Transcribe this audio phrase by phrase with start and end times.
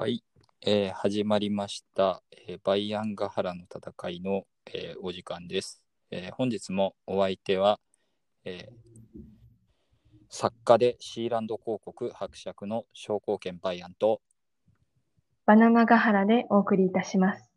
[0.00, 0.24] はい、
[0.62, 7.78] えー始まりました、えーバイアンガハラの戦いの、えーお時間です、えー本日もお相手は、
[8.46, 9.20] えー
[10.30, 14.22] 作家でシーランド広告伯爵の商工券バイアンと、
[15.44, 17.50] バナナガハラでお送りいたします。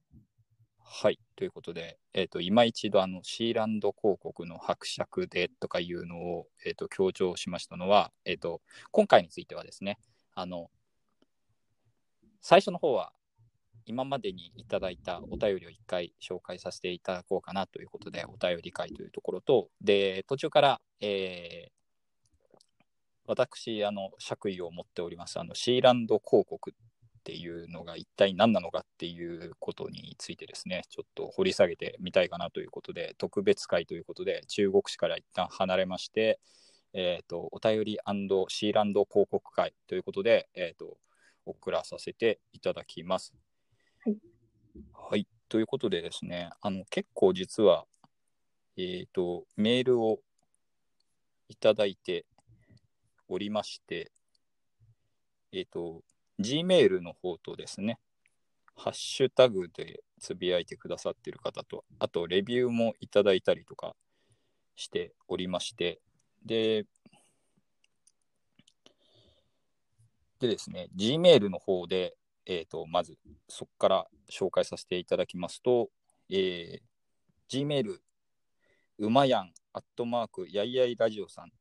[0.84, 8.60] はい、ということで、えー、と今一度あのシーランド広告の伯爵でとかいうのを、えー、と強調しましたのは、えー、と
[8.92, 9.98] 今回についてはですね
[10.36, 10.70] あの
[12.44, 13.12] 最初の方は
[13.86, 21.74] 今までにいただいたお便りを一回紹介させていただこうかなということでお便り会というところとで途中から、えー
[23.26, 36.40] 私あの爵位を持っておりますあのシーランド広告っていうのが一体何なのかっていうことについてですね、ちょっと掘り下げてみたいかなということで、特別会ということで、中国史から一旦離れまして、
[36.92, 37.98] えっ、と、お便り
[38.50, 40.98] シーランド広告会ということで、えっ、と、
[41.46, 43.34] 送らさせていただきます。
[44.06, 44.18] はい。
[44.94, 45.28] はい。
[45.50, 47.86] ということでですね、あの、結構実は、
[48.78, 50.20] えっ、と、メールを
[51.48, 52.26] いただいて
[53.28, 54.12] おりまして、
[55.52, 56.02] えっ、と、
[56.40, 58.00] Gmail の方とですね、
[58.76, 63.96] ハッシュタグでつぶやいてくださっている方と、あとレビューもいただいたりとか
[64.76, 66.00] しておりまして、
[66.46, 66.86] で、
[70.44, 73.18] でですね、Gmail の方で、えっ、と、まず
[73.48, 75.90] そこから紹介させていただきますと、
[76.30, 77.98] えー、Gmail、
[79.00, 81.52] うまやん、アットマーク、やいやいラジオさん、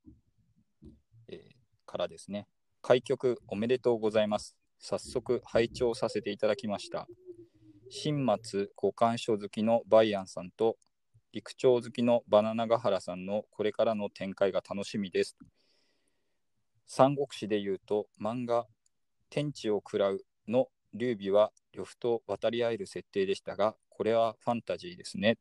[1.28, 2.48] えーからですね、
[2.80, 4.56] 開局おめでとうございます。
[4.78, 7.06] 早速拝聴させていただきました。
[7.90, 10.78] 新松古漢書好きのバイアンさんと
[11.32, 15.36] 陸長好きのバナナガハラさんのこれからの展開が楽しみです。
[16.86, 18.66] 三国志で言うと漫画
[19.32, 25.38] 「天地を喰らう」の劉備は呂布と渡り合える設定でしたが、これはファンタジーですね。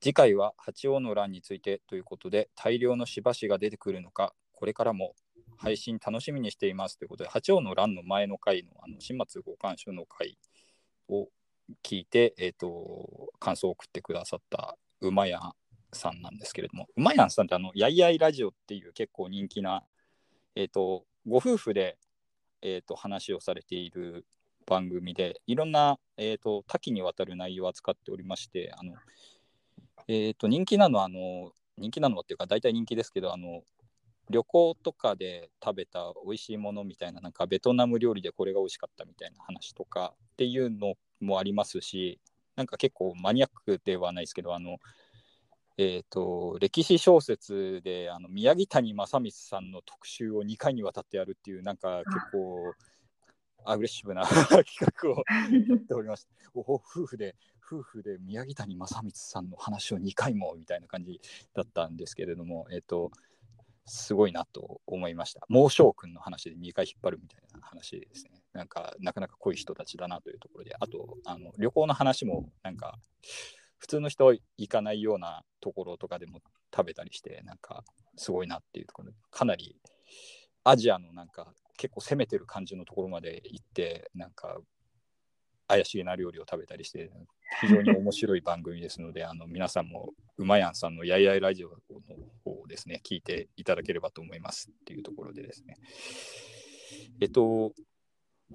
[0.00, 5.16] 次回は八王の乱についてということで大量のしばしが出てくるのか、これからも
[5.56, 10.38] 配信楽しみにしていますということで、八王の乱の前の回のあの新松五巻書の回
[11.08, 11.28] を
[11.82, 15.52] 聞いて、えー、と感想を送ってくださったうまやん
[15.92, 19.84] さんなんですけれども、うまやんさんってあの、やいやいラジオっていう結構人気な、
[20.54, 21.98] えー、とご夫婦で、
[22.62, 24.24] えー、と話をされている
[24.66, 28.94] 番組で、いろんな、えー、と多岐にわたる内容を扱っておりまして、あの
[30.08, 33.62] えー、と人気なのはあの、人気なのはっていうか、大体人気ですけど、あの
[34.30, 42.20] 旅行とかで食べた美味しいものみたいな、なんかベトナム料理でこれが美味しかったみたいな話とかっていうのもありますし、
[42.56, 44.78] なんか結構マニアックではないですけど、あの、
[45.78, 52.74] えっ、と、歴史小説であの宮城谷正光さんの特集を2回にわたってやるっていう、なんか結構
[53.64, 55.24] アグレッシブな 企画を
[55.68, 61.20] やっておりまして、 おお夫婦で、夫婦で宮城谷正光さんの話を2回もみたいな感じ
[61.54, 63.10] だったんですけれども、えっ、と、
[63.86, 65.44] すごいなと思いました。
[65.48, 68.42] 猛将君の話で2回引っ張るみたいな話ですね。
[68.52, 72.98] なんか、なかなか濃い人たちだなというところで、あと、あの旅行の話も、なんか、
[73.82, 76.40] 普通の人行かないようなところとかでも
[76.72, 77.82] 食べたりして、なんか、
[78.16, 79.76] すごいなっていうところで、かなり
[80.62, 84.56] アジアのなんか、結構攻めてる感じのところまで行って、なんか、
[85.66, 87.10] 怪しげな料理を食べたりして、
[87.60, 91.76] 非常に面白い番組ですので、あの皆さんもうまやんさんのやいやいラジオの
[92.44, 95.74] 方をですね、聞いていただければと思いますっていうところでですね。
[97.20, 97.72] えっと、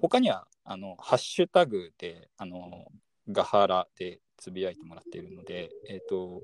[0.00, 2.86] 他には、あの、ハッシュタグで、あの、
[3.30, 6.42] ガハラでつぶやいてもらっているので、えっと、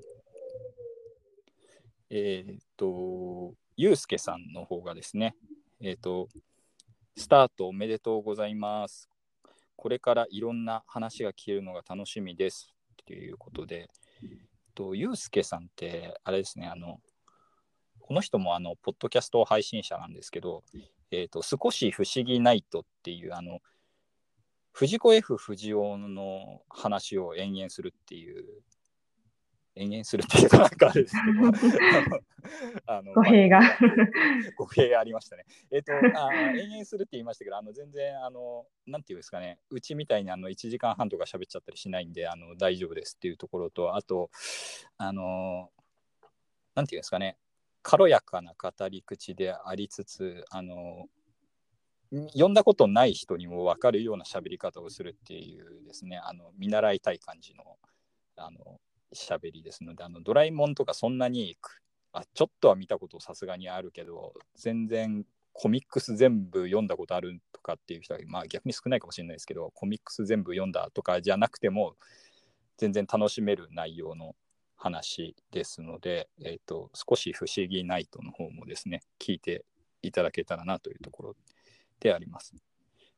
[2.11, 5.35] えっと、ゆうすけさんの方がですね、
[5.81, 6.29] えっと、
[7.17, 9.09] スタートおめでとうございます。
[9.77, 12.75] これからいろんな話が聞けるのが楽しみです
[13.07, 13.89] ということで、
[14.23, 14.29] えっ
[14.75, 17.01] と、ゆうすけさんって、あれですね、あの、
[18.01, 20.63] この人もあの、ポッドキャスト配信者なんですけど、
[21.11, 23.61] えっと、少し不思議ナイトっていう、あの、
[24.75, 28.45] 藤子 F 不二雄の話を延々するっていう、
[29.77, 32.21] 延々するっていうとなんかあれですけど、
[32.87, 33.61] あの 語弊が。
[34.59, 35.45] 語弊ありましたね。
[35.71, 44.29] えっ、と、あ延々するって言いましたけど、あの全然、あの、なんていうんですかね、うちみたいにあの1時間半とか喋っちゃったりしないんで、あの大丈夫ですっていうところと、あと、
[44.97, 45.71] あの、
[46.75, 47.39] なんていうんですかね、
[47.83, 51.07] 軽やかな語り口でありつつ、あの、
[52.33, 57.65] 読んだことない人にも分かるような喋り方をするっていうですね、あの見習いたい感じの
[58.37, 58.81] あの
[59.15, 61.81] 喋りですので、あのドラえもんとかそんなにく
[62.13, 65.25] あちょっとは見たことさすがにあるけど、全然
[65.55, 71.95] コミックス全部読んだことあるとかっていう人は、まあ、逆に少ないかもしれないですけどコミックス全部読んだとかじゃなくても
[72.77, 74.35] 全然楽しめる内容の
[74.77, 79.65] 話ですので、えーと、少し不思議ナイトの方もですね聞いて
[80.03, 81.37] いただけたらなというところ
[82.05, 82.55] であります。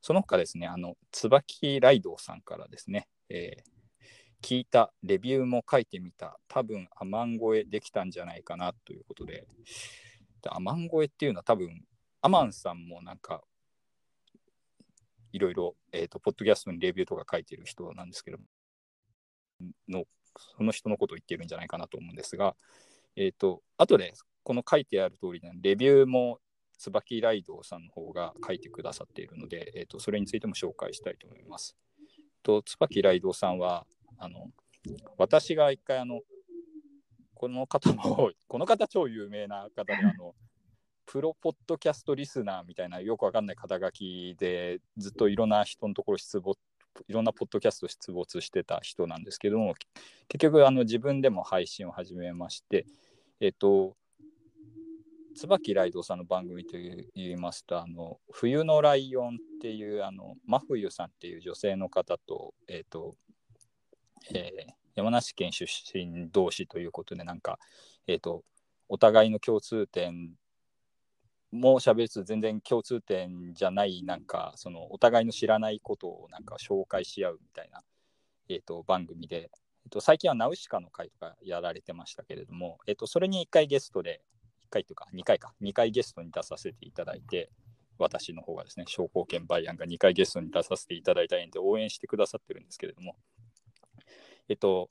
[0.01, 9.45] その他ですね、あの椿ライドさんからですね、えー、聞いた、レビューも書いてみた、多分アマン声できたんじゃないかなということで、
[10.41, 11.83] でアマン声っていうのは多分、
[12.21, 13.41] アマンさんもなんか、
[15.33, 18.37] いろいろ、えーと、ポッドキャストにレビューとか書いてる人なんですけど
[19.89, 20.05] の、
[20.57, 22.55] その人のことを言ってるんじゃないかなと思うんですが、
[23.17, 24.13] えっ、ー、と、後で
[24.43, 26.39] この書いてある通りレビューも
[26.77, 31.75] 椿ライドさんの方が書いてくださっているので、えーと、それについても紹介したいと思います。
[32.43, 33.85] と椿ライドさんは
[34.17, 34.51] あの
[35.17, 36.21] 私が一回あの
[37.33, 40.33] この方も この方超有名な方であの
[41.05, 46.59] プロポッドキャストリスナーみたいなよくわかんない肩書きでずっといろんな人のところ出没
[47.07, 49.75] いろんなポッドキャスト出没してた人なんですけども
[50.27, 52.85] 結局あの自分でも配信を始めまして
[53.39, 53.95] えっ、ー、と
[55.37, 63.15] 椿ライドさんの番組といいますと、あの冬のライオンっていうあの真冬さんっていう女性の方と,、えーと
[64.33, 67.59] えー、山梨県出身同士ということで、なんか、
[68.07, 68.43] えーと、
[68.89, 70.31] お互いの共通点
[71.51, 77.81] も喋りつつ全然共通点じゃないなんかそのお互いの知らないことをなんか紹介し合うみたいな、
[78.49, 79.49] えーと、番組で、
[79.85, 84.21] えーと、最近はナウシカの会とかやられてましたけれども、えー、とそれに1回ゲストで
[84.69, 87.49] 回というか2回か、2回ゲストに出させていただいて、
[87.97, 93.15] 私の方がですね、商工券バイアンが2回ゲストに出させていただいたんで応援してくださってるんですけれども、
[94.49, 94.89] えっと、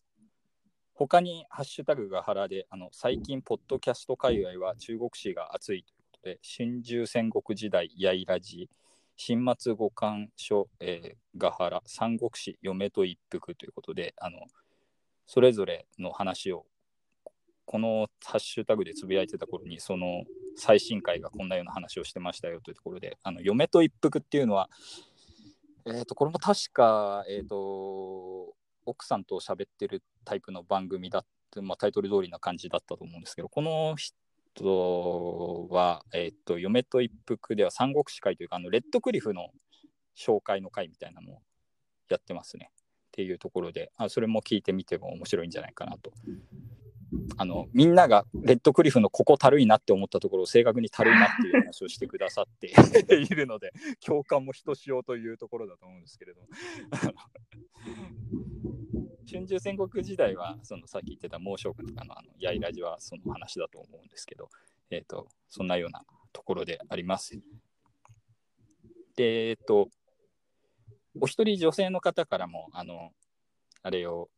[0.94, 8.68] 他にハッシュタグが原で、あの最近、ポッドキャスト界隈は中国史が熱いということで、春秋戦国時代、やいらじ、
[9.16, 14.38] 新末五漢書、えー、ガハラ、三国志、嫁と一服ということで、あの
[15.26, 16.66] それぞれの話を
[17.66, 20.24] このハッシュタグでつぶやいてた頃に、その
[20.56, 24.70] 最新回がこんなような話をしてましたよというところで、あの嫁と一服っていうのは、
[25.84, 28.54] えーと、これも確か、えーと、
[28.86, 39.50] 奥さんと喋ってるタイプの番組だって、まあ、タイトル通りな感じだったと思うんですけど、この人は、えーと、嫁と一服では三国志会というか、あのレッドクリフの
[40.16, 41.38] 紹介の会みたいなのを
[42.08, 42.70] やってますね。
[42.72, 46.12] っていうところで、あそれも聞いてみても面白いんじゃないかなと
[47.38, 52.72] あのみんながレッドクリフのここたるいなって思ったところを正確にたるいなっていう話をしてくださって
[53.14, 53.72] いるので
[54.04, 56.40] 共感もひとしおというところだと思うんですけれど
[59.30, 64.48] 春秋戦国時代はそのさっき言ってた猛将軍とかのあのやいラジはその話だと思うんですけど、
[64.90, 66.02] えーと、そんなような
[66.32, 67.38] ところであります。
[69.16, 69.88] でえっ、ー、と
[71.20, 73.10] お一人女性の方からもあの
[73.82, 74.28] あれを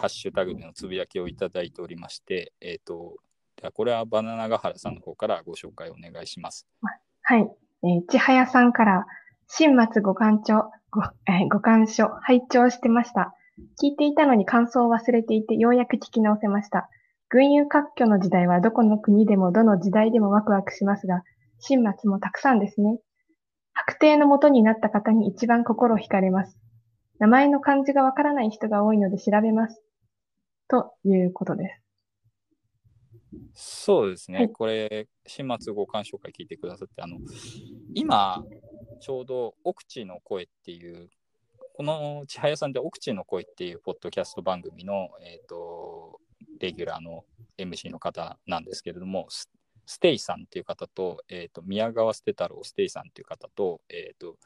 [0.00, 3.16] ハッシュタグでのつぶやきをいただいておりまして、えっ、ー、と、
[3.56, 6.66] ではこれはバナナガハラさんの方からご紹介お願いします。
[7.22, 7.50] はい。
[7.82, 9.04] えー、ちはやさんから、
[9.46, 13.34] 新末ご鑑聴、ご、えー、ご鑑賞、拝聴してました。
[13.82, 16.88] 聞いていたのに感想を忘れていて、ようやく聞き直せました。
[17.28, 21.22] 群雄割拠の時代はどこの国でもどの時代でもワクワクしますが、
[21.58, 22.98] 新末もたくさんですね。
[23.74, 26.56] 白帝の元になった方に一番心惹かれます。
[27.18, 29.82] 名前の漢字がわからない人が多いので調べます。
[30.70, 31.80] ということです。
[33.54, 37.18] そうですね、はい、これ、始末ご鑑賞会聞いてくださって、あの
[37.94, 38.44] 今、
[39.00, 41.08] ちょうど奥地の声っていう、
[41.74, 46.20] この千早さんで奥地の声っていうポッドキャスト番組の、えーと、
[46.60, 47.24] レギュラーの
[47.58, 54.36] MC の方なんですけれども、ステイさんっていう方と、えーと、宮川捨太郎ステイさんっていう方と、えーと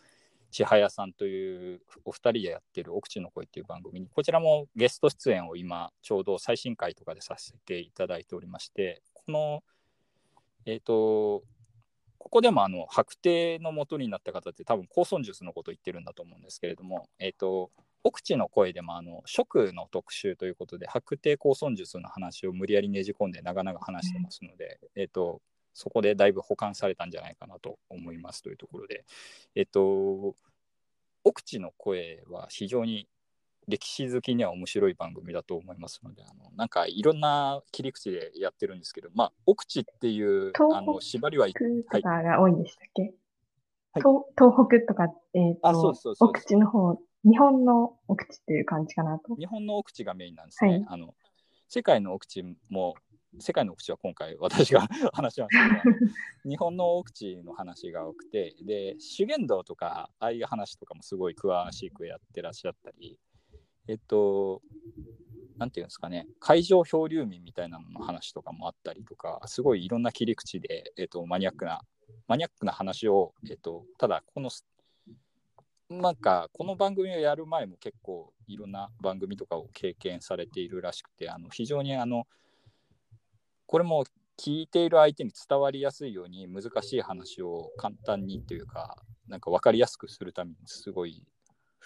[0.54, 9.64] 千早さんというお二人でやってる奥地の声っていう番組に、こちらもゲスト出演を今、ちょうど最新回とかでさせていただいておりまして、この、
[10.64, 11.42] えっ、ー、と、
[12.18, 17.72] ここでもあの白帝の元になった方って多分高尊術のこと言ってるんだと思うんですけれども、えっ、ー、と、
[18.04, 25.40] 奥地の声でもあの食の特集ということで白帝高尊術の話を無理やりねじ込んで長々話してますので、えっ、ー、と
[25.74, 29.04] そこでだいぶ保管されたんじゃないかなと思いますというところで、
[29.54, 30.34] えっと、
[31.24, 33.08] 奥地の声は非常に
[33.66, 41.46] 歴史好きには面白い番組だと思いますので、あのなんかいろんな切り口でやってるんですけど、まあ、奥地っていうあの縛りは。
[41.48, 43.12] 東北が多いんでしたっけ、はい、
[43.94, 49.34] 東東北とか、えー、とあそうそうそう奥地の方、日本の奥地っていう感じかなと。
[49.36, 50.70] 日本の奥地がメインなんですね。
[50.70, 51.14] はい、あの
[51.68, 52.96] 世界の奥地も
[53.38, 55.96] 世界の奥地は今回私が 話しましたけど
[56.48, 63.18] 日本の奥地の話が多くてで修験道とかああいう話とかもすごい詳しくやってらっしゃったり
[63.88, 64.62] えっと
[65.56, 71.80] なんていうんですかね海上漂流民みたいなのの話とかもあったりとかすごいいろんな切り口で、えっと、マニアックな
[72.26, 74.50] マニアックな話を、えっと、ただこの
[75.90, 82.26] なんかこの番組をやる前も結構いろんな番組とかを経験されているらしくてあの非常にあの
[83.66, 84.04] これも
[84.38, 88.96] 聞いている相手に伝わりやすいように難しい話を簡単にというか
[89.28, 91.22] なんか分かりやすくするためにすごい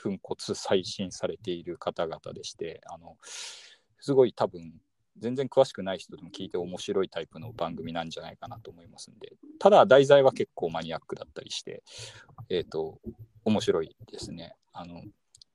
[0.02, 3.16] 粉骨最新されている方々でしてあの
[4.00, 4.72] すごい多分
[5.18, 11.82] 全然詳しくない人でも聞いて面白いタイプの番組なんじゃないかなと思いますんでただ題材は結構マニアックだったりして
[12.48, 12.98] えっ、ー、と
[13.44, 14.54] 面白いですね。
[14.72, 15.02] あの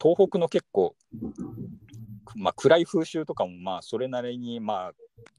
[0.01, 0.95] 東北の結構
[2.35, 4.91] まあ、暗い風習とかもまあそれなりにまあ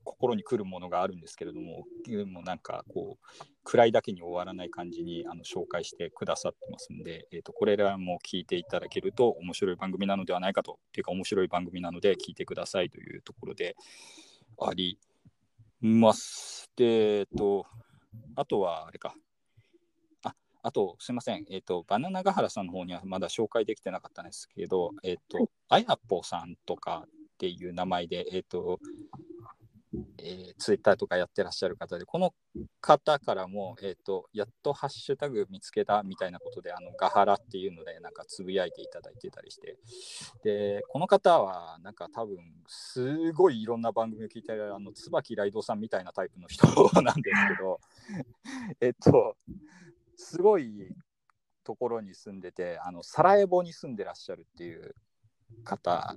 [0.04, 1.84] 心にくるものがあるんですけれども
[2.26, 13.76] もなんかこう暗いだけに終わらない感じにあの紹介してくださってますんで、えー、とこれらも聞いていただけると面白い番組なのではないかとっていうか面白い番組なので聞いてくださいというところで
[14.60, 14.98] あり
[15.80, 16.70] ます。
[16.76, 17.66] で、えっ、ー、と、
[18.36, 19.14] あとはあれか。
[20.64, 21.44] ああと、すみません。
[21.50, 28.80] えっ、ー、と、バナナガハラさんの方にはまだ紹介できてなかったんですけど、えっ、ー、と、あやぽさんとかっていう名前で、えっ、と、
[30.18, 32.34] えー、ツイッターとかやってらっしゃる方で、この
[32.80, 39.76] 方からも、えーと、やっとハッシュタグ見つけたみたいなことで、あのガハラっていうので、なんかつぶやいていただいてたりして、
[40.42, 46.66] で、この方は、なんか多分、すごいいろんな番組を聞いてる、あの椿ライドさんみたいなタイプの人
[47.02, 47.80] なんですけど、
[48.80, 49.36] えっと、
[50.16, 50.94] すごい
[51.64, 54.94] ところに住んでて、あのサラエボに住んでらっしゃるっていう
[55.64, 56.14] 方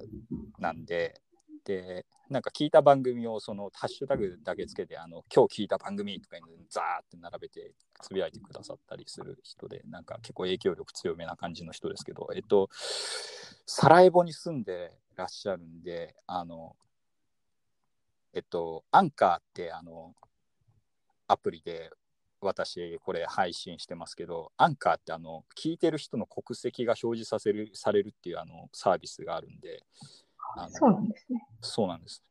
[0.59, 1.21] なんで、
[1.63, 12.69] で、なんか聞いた番組をそのハッシュタグだけつけて、あの今日聞いた番組とかにザーって並べてつぶやいてくださったりする人で、なんか結構影響力強めな感じの人ですけど、えっと、
[13.65, 16.75] サラエボに住んでらっしゃるんで、あの、
[18.33, 20.13] えっと、アンカーってあの、
[21.27, 21.91] アプリで
[22.41, 29.83] 私これ配信してますけど、アンカーってあの、聞いてる人の国籍が表示させるされるっていうあのサービスがあるんで、
[30.69, 31.47] そうなんですね。
[31.61, 32.23] そうなんです。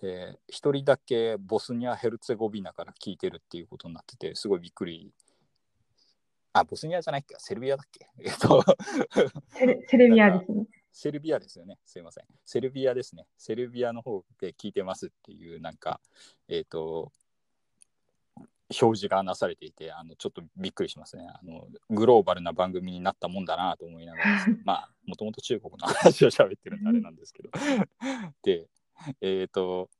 [0.00, 5.12] で、一人だけボスニア・ヘルツェゴビナから聞いてるっていうことになってて、すごいびっくり。
[6.52, 7.34] あ、ボスニアじゃないっけ？
[7.38, 8.06] セルビアだっけ？
[8.18, 8.64] えっと
[9.50, 10.66] セル、セルビアですね。
[10.92, 11.78] セルビアですよね。
[11.84, 12.24] すいません。
[12.44, 13.26] セルビアですね。
[13.38, 16.00] セルビアの方で聞いてますっていう、なんか、
[16.48, 17.12] えっ、ー、と、
[18.70, 21.66] 表示がなされていて、あのちょっとびっくりしますねあの。
[21.90, 27.50] グローバルな番組になったもんだなと思いながら、 まあ、もともと中国の話を喋ってるんであれなんですけど。
[28.42, 28.68] で、
[29.20, 29.90] えっ、ー、と、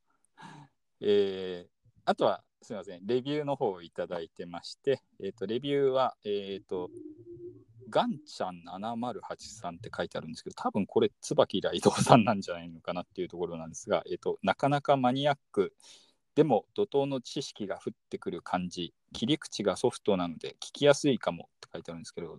[1.01, 1.69] えー、
[2.05, 6.89] あとは、すみません、レビューの方をいただいてまして、えっ、ー、と、レビューは、えっ、と、
[7.89, 15.73] ガンちゃん7083って書いてあるんですけど、多分これ、椿ライドさんなんじゃないのかなっていうところなんですが、えっ、と、なかなかマニアック、
[16.35, 18.93] でも怒涛の知識が降ってくる感じ。
[19.13, 22.37] 切り口がソフトなので聞きやすいかもって書いてあるんですけど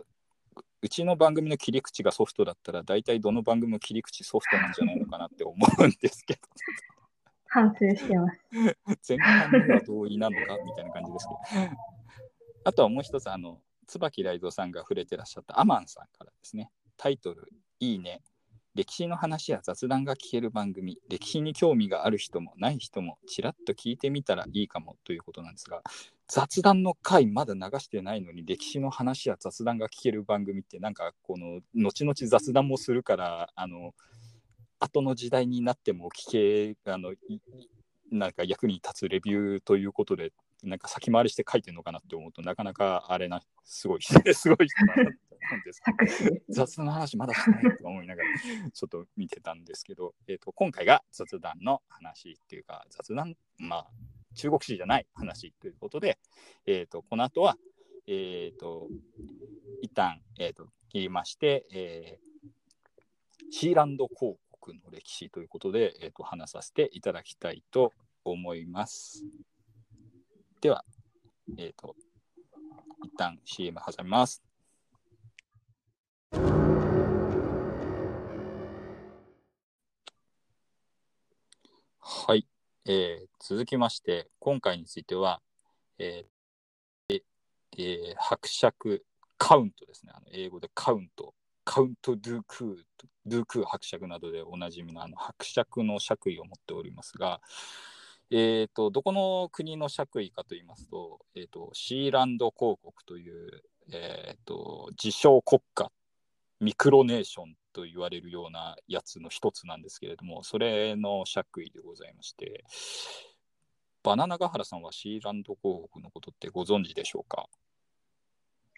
[0.80, 6.40] うちの番組の切り口がソフトだったら大体どの番組も切り口ソフトなんじゃないのかなって思うんですけど。
[7.46, 8.38] 反省してます。
[9.08, 11.70] 前半には同意なのかみたいな感じですけど。
[12.64, 16.70] あとはもう一つあの椿ライドさんが触れてらっしゃったアマンさんからですね。
[16.96, 18.22] タイトル「いいね
[18.74, 25.82] 歴史の話や雑談が聞ける番組、歴史に興味がある人もない人もちらっと聞いてみたらいいかもということなんですが、
[26.26, 33.92] 雑談の回まだ流してないのに歴史の話や雑談が聞ける番組ってなんかこの後々雑談もするからあの
[34.80, 37.12] 後の時代になっても聞けあの
[38.10, 44.02] なんか役に立つレビューということでなんか先回りして書いてるのかなって思うとなかなかあれなすごい
[44.34, 48.28] すごい人だなって思うんです雑談の話まだしないと思いながら
[48.70, 53.90] ちょっと見てたんですけど、えーと、今回が雑談の話っていうか雑談まあ
[54.34, 56.18] 中国史じゃない話ということで、
[56.64, 57.56] えーと、この後は
[58.06, 58.88] えっ、ー、と
[59.82, 67.92] 一旦、えーと、切りまして、えー、シーランド広告の歴史ということで、えー、と話させていただきたいと
[68.24, 69.24] 思います。
[70.62, 70.84] では、
[71.58, 71.96] えっ、ー、と、
[73.02, 74.44] 一旦 CM 挟みます。
[81.98, 82.46] はい、
[82.86, 85.42] えー、続きまして、今回については、
[85.98, 87.22] えー
[87.78, 89.04] えー、伯爵
[89.38, 90.12] カウントですね。
[90.14, 97.40] あの英語でカウント、カウント・ドゥ・クー、ドゥ・クー伯爵などでおなじみのあの伯爵の爵位を持っておりますが、
[98.34, 103.62] えーと、どこの国の爵位かと言いますと,、えーと、シーランド公国という、
[103.92, 105.92] えーと、自称国家
[106.60, 112.64] ミクロネーションと言われるようなやつの一つなんですけれどもそれの爵位でございまして
[114.02, 117.46] バナナガハラさんはシーランド公国のことってご存知でしょうか？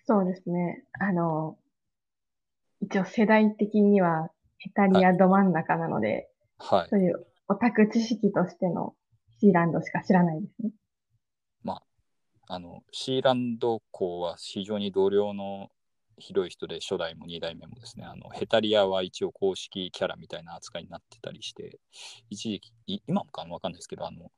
[0.06, 0.84] そうですね。
[1.00, 1.56] あの、
[2.82, 6.88] 一応世代的にはヘタリアど真ん中なので、はい。
[6.90, 8.94] そういうオタク知識としての
[9.40, 10.70] シーランドしか知らないですね。
[11.62, 15.70] まあ、あの、シーランド校は非常に同僚の
[16.18, 21.78] 広い人で初代も2代目もですね、あのヘタリアは一応公式キャラみたいな扱いになってたりして、
[22.30, 24.30] 一時期、今もかもわかんないですけど、あの、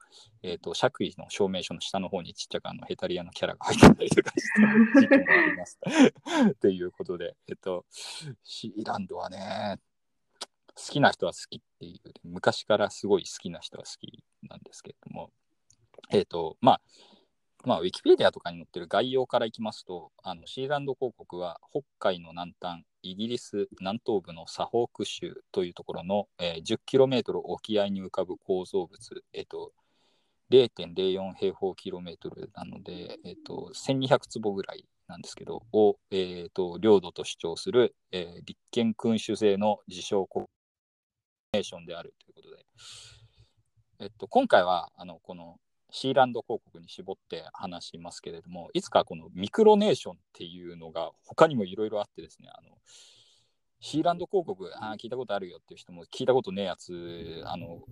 [0.42, 4.46] えっ、ー、と、爵位の証明書の下の方にちっちゃくあのヘタリアのキャラが入ってたりとかし
[4.94, 5.78] た時期もあります。
[6.60, 7.84] ということで、えっ、ー、と、
[8.42, 9.78] シーランドはね、
[10.76, 15.30] 好きな人は好きっていう、昔からすごい好きな人は好きなんですけれども、
[16.10, 16.80] えっ、ー、と、まあ、
[17.64, 29.72] まあ、ウィキペディアとかに載ってる概要からいきますと、あのシーランド公国は北海の南端、イギリス南東部のサフォーク州というところの、えー、10km 沖合に浮かぶ構造物、えーと、
[30.50, 42.64] 0.04平方キロメートルなので、えーと、1200坪ぐらいなんですけど、を、えーと、領土と主張する、えー、立憲君主制の自称国ーションであるということで、
[44.00, 45.56] えっと、今回はあのこの
[45.90, 52.76] シーランド広告に絞って話しますけれども、いつかこのミクロネーションっていうのが他にもいろいろあってですね、あの
[53.80, 57.82] シーランド広告、あ聞いたことあるよっていう人も聞いたことねえやつ、あの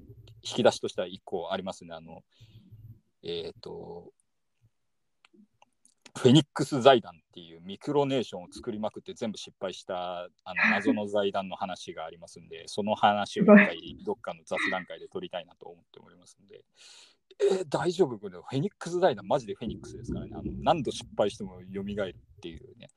[0.42, 1.94] 引き出しとしては1個ありますね。
[1.94, 2.23] あの
[3.23, 4.12] えっ、ー、と、
[6.16, 16.64] フェニックス財団っていうミクロネーションを作りまくって全部失敗したあの 謎の財団の話がありますんで、その話を一回どっかの雑談会で取りたいなと思っておりますんで、
[17.40, 18.18] えー、大丈夫？
[18.18, 20.33] これフェニックス財団マジでフェニックスですからね。
[20.35, 22.90] あの何度失敗しても蘇るっていうね。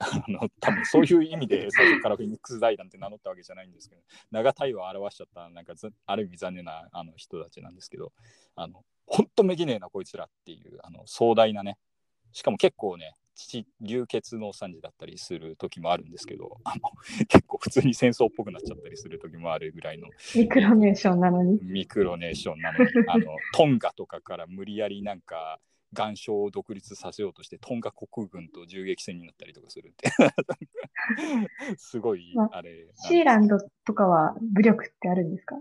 [0.02, 5.74] あの多分そういう意味で最初からフェニックス財団って名乗ったわけじゃないんですけど長体を表しちゃったなんか
[6.06, 8.10] ある意味残念なあの人たちなんですけど
[8.54, 11.76] あの本当めぎねえなこいつらっていうあの壮大なね
[12.32, 16.90] しかも結構ね父流血の惨事だったりする時もあるんですけどあの
[17.28, 20.08] 結構普通に戦争っぽくなっちゃったりする時もあるぐらいの。
[20.36, 21.58] ミクロネーションなのに。
[21.62, 22.90] ミクロネーションなのに。
[23.08, 25.58] あの トンガとかから無理やりなんか
[25.96, 30.10] 岩礁を独立させようとしてトンガ国軍と銃撃戦になったりとかするって。
[31.78, 32.88] すごい、まあ、あれ。
[32.94, 35.56] シーランドとかは武力ってあるんですか？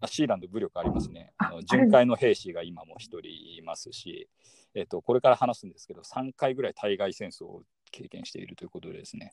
[0.00, 1.32] あシーランド武力ありますね。
[1.38, 4.28] あの巡回の兵士が今も一人いますし
[4.76, 9.32] えっと、これから話すんですけど、3回ぐらい対外戦争を経験しているということでですね、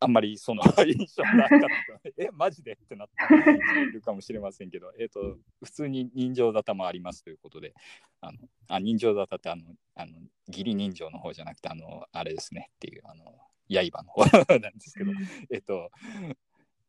[0.00, 2.10] あんまりその 印象なかった。
[2.18, 7.72] え、マジでってなっているかもしれませんけど、えっ、と、普通に人情沙汰もありますということで、
[8.20, 9.62] あのあ人情沙汰ってあの、
[9.94, 10.12] あの
[10.48, 13.24] 義理人情の方じゃなくて、あの、あれですねっていう、あの、
[13.70, 15.12] 刃の方なんですけど、
[15.50, 15.90] えっと、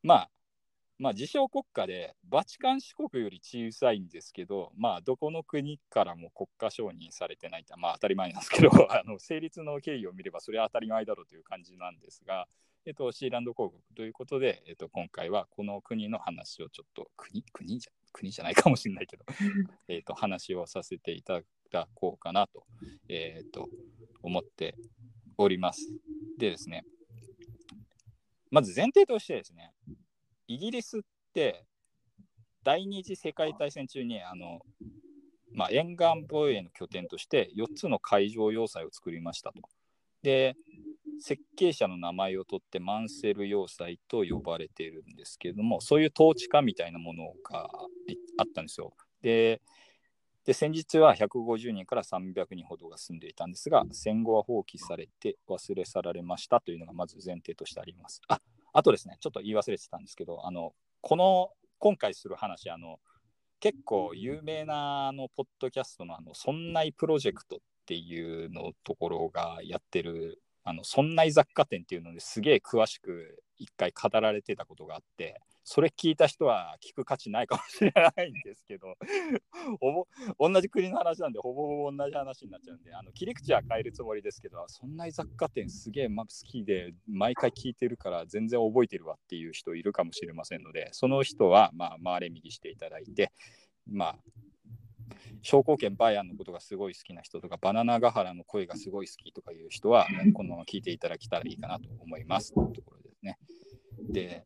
[0.01, 0.31] まあ、
[0.97, 12.47] まあ、自称国家でバチカン四国より小さいんですけど、まあ、どこの国からも国家承認されてないってまあ当たり前なんですけど あの成立の経緯を見ればそれは当たり前だろうという感じなんですが、
[12.85, 19.25] えっと、シーランド公国ということで、えっと、今回はこの国の話をちょっと国国じゃ国じゃないかもしれないけど
[19.89, 22.65] えっと話をさせていただこうかなと,、
[23.09, 23.67] えー、と
[24.23, 24.75] 思って
[25.37, 25.91] おります。
[26.37, 26.85] でですね
[28.49, 29.74] まず前提としてですね
[30.47, 31.01] イギリスっ
[31.33, 31.65] て
[32.63, 34.59] 第二次世界大戦中にあの、
[35.53, 39.61] まあ、沿岸防衛の拠点として4つの海上要塞を作りましたと。
[40.23, 40.55] で
[41.21, 47.69] 設計者の名前を取ってマンセル要塞と呼ばれているんですけれどもそういう統治下みたいなものが
[48.37, 48.93] あったんですよ。
[49.21, 49.61] で
[50.45, 58.21] で先日は150人から300人ほどが住んでいたんですが戦後は放棄されて忘れ去られましたというのがまず前提としてあります。
[58.27, 58.39] あ
[58.75, 62.99] あとですね、ちょっと言い忘れてたんですけど、あのこの今回する話、あの
[63.61, 78.95] 結構有名なあのポッドキャストのあの「そんないプロジェクト」っていうのところがやってるあのそんない雑貨店っていうのですげえ詳しく一回語られてたことがあってそれ聞いた人は聞く価値ないかもしれないんですけど
[79.81, 80.05] ほ
[80.39, 93.31] ぼ同じ国の話なんでほぼほぼ同じ話になっちゃうんであの切り口は変えるつもりですけどそんな雑貨店すげえ好きで毎回聞いてるから全然覚えてるわっていう人いるかもしれませんのでその人はまあ回れ右していただいて
[93.91, 94.15] まあ
[95.41, 103.37] 商工券バイアンのことがすごい好きな人とかバナナガハラの声がすごい好きとかいう人はこのまま聞いていただけたらいいかなと思いますというところですね。
[104.09, 104.45] で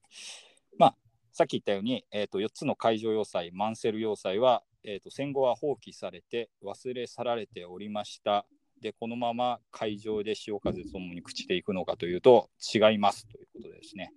[0.78, 0.96] まあ
[1.32, 8.46] さっき言ったように、えーと、4つの海上要塞、マンセル要塞は、えーと、戦後は放棄されて忘れ去られておりました
[8.82, 14.12] でこのまま海上で潮風ともに朽ちていくのかというと違いますということですね。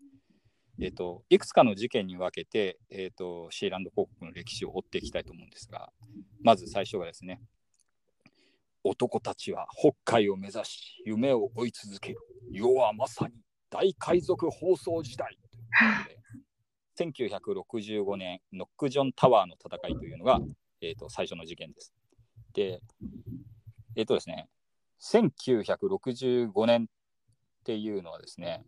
[0.80, 5.92] えーと、いくつかの事件に分けて、えーと、シーランド公国の歴史を追っていきたいと思うんですが
[6.42, 7.40] まず最初がですね
[8.82, 12.18] 男たちは北海を目指し夢を追い続ける
[12.50, 13.34] 世はまさに
[13.70, 16.21] 大海賊放送時代ということで
[16.98, 20.40] 1965年ノックジョンタワーの戦いというのが、
[20.80, 21.92] えーと、最初の事件です。
[22.52, 22.80] で、
[23.96, 24.48] えっ、ー、とですね、
[25.00, 26.86] 1965年っ
[27.64, 28.64] ていうのはですね、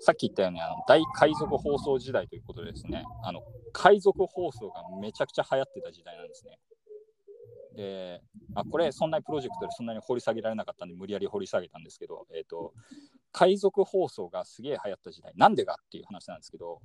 [0.00, 6.58] さっき言ったようにあの大海賊放送時代ということでですね、あの海賊放送がめちゃくちゃ流行ってた時代なんですね。
[7.80, 8.20] で、
[8.54, 12.74] あこれ、そんなにプロジェクトでそんなに掘り下げられなかったんで、無理やり掘り下げたんですけど、え、ー、と、
[13.32, 16.82] 海賊放送がすげえ流行った時代、なんでかっていう話なんですけど、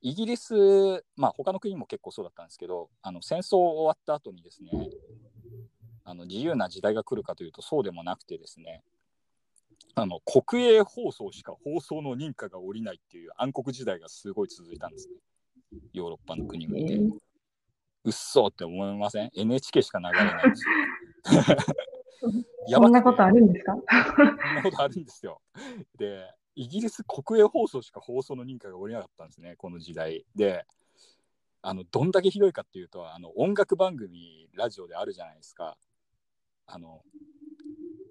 [0.00, 4.70] イギリス、まあ他の国も結構そうだったんですけど、あの戦争終わった後にですね、
[6.04, 8.82] あの自由な時代が来るかというとそうでもなくてですね、
[9.94, 15.14] あの国営放送しか放送の認可が下りないっていう暗黒時代がすごい続いたんですね。
[15.92, 16.98] ヨーロッパの国もいて。
[18.04, 20.64] うっそって思いません ?NHK しか流れないんです
[22.70, 22.80] よ。
[22.80, 23.74] そんなことあるんですか？
[24.16, 25.40] そんなことあるんですよ。
[25.98, 30.24] で、イギリス国営放送しか放送の認可が下りなかったんですね、この時代。
[30.34, 30.64] で、
[31.62, 35.78] あのどんだけひどいかっていうとあの音楽番組ラジオであるじゃないですか
[36.66, 37.00] あの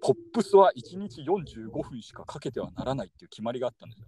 [0.02, 4.06] ポップスは1日45分しかかけてはならないっていう決まりがあったんですよ。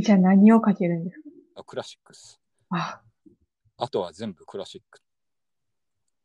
[0.00, 1.22] じゃあ何をかけるんですか？
[1.56, 2.40] あクラシックス。
[2.70, 3.00] あ
[3.78, 5.00] あとは全部クラシック。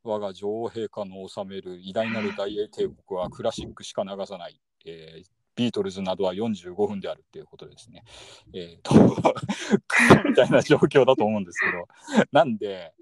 [0.04, 4.60] 我が女王陛下の治める偉大なる大英帝国はクラシックしか流さない。
[4.86, 8.04] えー、ビートルズなどは45分であるっていうことですね。
[8.54, 8.94] えー、と
[10.28, 12.94] みたいな状況だと思うんですけど、なんで、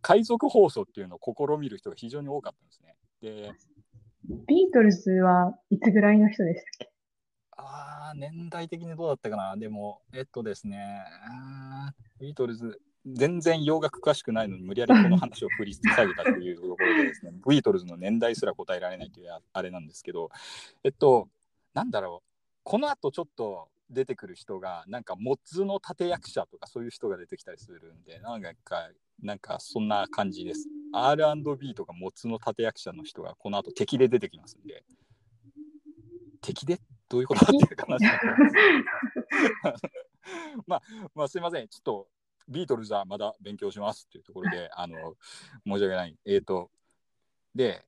[0.00, 2.96] 海賊放送っていうのを試みる人が非常に多かったんですね。
[3.20, 3.52] で、
[4.46, 6.92] ビートルズはいつぐらいの人でしたっけ？
[7.56, 9.56] ああ、年代的にどうだったかな。
[9.56, 11.04] でも、えっとですね、
[12.20, 20.30] ビートルズ、全然洋楽詳しくないのに無理やりこの話を振り下げたというところでですね、ビートルズの年代すら答えられないというあれなんですけど、
[20.82, 21.28] えっと、
[21.74, 22.28] なんだろう、
[22.62, 28.90] この後ちょっと出てくる人が、なんか、モッズの立役者とかそういう人が出てきたりするんで、なんか、
[29.22, 30.68] なんかそんな感じです。
[30.92, 34.82] R&B とかモッツの立役者の人がこの後敵で出てきますんで。
[36.40, 36.80] 敵で？
[37.08, 37.44] どういうこと？
[37.44, 38.04] だっていう話
[40.66, 40.82] まあ、
[41.14, 41.68] まあ、すいません。
[41.68, 42.08] ちょっと
[42.48, 45.16] ビートルズはまだ勉強しますっていうところで、 あの、
[45.66, 46.16] 申し訳ない。
[46.24, 46.70] えっ、ー、と、
[47.54, 47.84] で、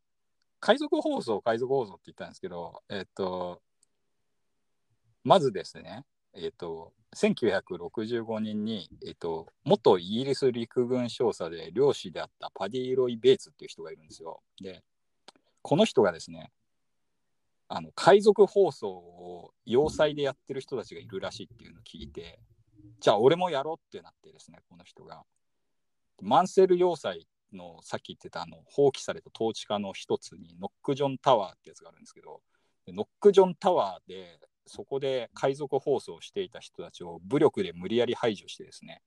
[0.61, 3.63] 海賊放送、海賊放送って言ったんですけど、えっ、ー、と、
[5.25, 14.43] まずですね、えっ、ー、と、1965年に、えっ、と、元イギリス陸軍少佐で漁師であったパディ・ロイ・ベイツっていう人がいるんですよ。
[14.61, 14.83] で、
[15.63, 16.53] この人がですね、
[17.69, 22.39] あの海賊放送を要塞でやってる人たちがいるらしいっていうのを聞いて、
[23.01, 25.23] じゃあ俺もやろうってなってですね、この人が。
[26.23, 32.41] マンセル要塞のさっき言ってたあの放棄された統治下の一つにノックジョンタワーってやつがあるんですけど、
[32.89, 39.03] ノックジョンタワーでそこで海賊放送をしていた人たちを武力で無理やり排除してですね、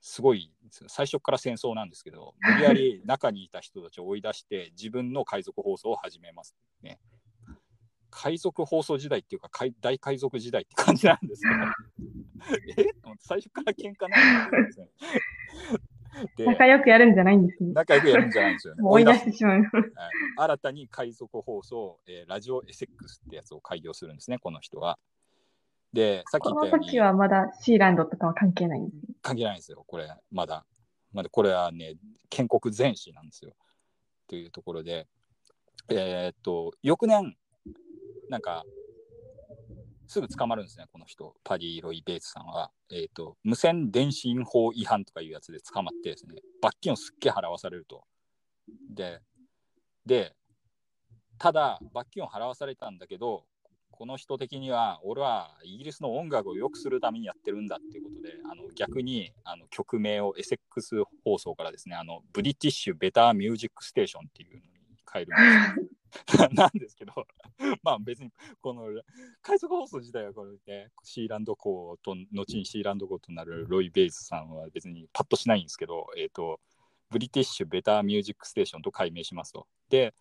[0.00, 0.52] すごい
[0.88, 6.98] 最初から戦争なんですけど、無理やり中にいた人たちを追い出して自分の海賊放送を始めますね。
[8.10, 11.54] 海賊放送時代っていうか大海賊時代って感じなんですけど
[12.76, 12.86] え？
[13.20, 14.88] 最初から喧嘩なん ですね。
[16.38, 17.72] 仲良くやるんじゃないんですね。
[17.72, 18.82] 仲良くやるんじゃないんですよね。
[18.86, 19.70] 追い出してしまう、はい。
[20.36, 24.98] 新たに海賊放送、えー、ラジオエセックスってやつを開業するんですね、この人は。
[25.92, 26.86] で、さっき言ったように。
[26.86, 30.64] この時はまだシーランドとかは関係ないんです、ね、関係ないんですよ、これ、まだ。
[31.12, 31.94] まだこれはね、
[32.28, 33.54] 建国前史なんですよ。
[34.28, 35.06] というところで、
[35.88, 37.36] えー、っと、翌年、
[38.28, 38.64] なんか、
[40.06, 42.70] すぐ捕まるんですね、この人、パディ・ロイ・ベーツさんは。
[42.90, 48.04] えっ、ー、と、無線電信法違反とかいうやつで捕まってですね、罰金をすっげえ払わされると。
[48.90, 49.20] で、
[50.06, 50.34] で、
[51.38, 53.44] ただ、罰金を払わされたんだけど、
[53.90, 64.62] この人的には、俺はイギリスの音楽を良くするためにやってるんだっていうことで、あの逆にあの曲名をエセックス放送からですね、あのブリティッシュ・ベター・ミュージック・ステーションっていうのに
[65.12, 65.90] 変えるんです
[66.52, 67.12] なんですけど、
[67.82, 68.88] まあ別にこの
[69.42, 76.60] 海賊放送自体はこれで、シーランド校と後にシーランド校となるロイ・ベイズさんは別にパッとしないんですけど、えっ、ー、と、
[77.10, 79.66] British Better Music Station と改名しますと。
[79.88, 80.14] で、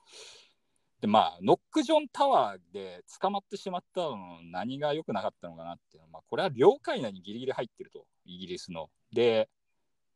[1.01, 8.89] でまあ、ノックジョンタワーで捕まってしまったの何が良くなかったのかなっていうのは、まあ、これは領海内にギリギリ入ってると、イギリスの。
[9.11, 9.49] で、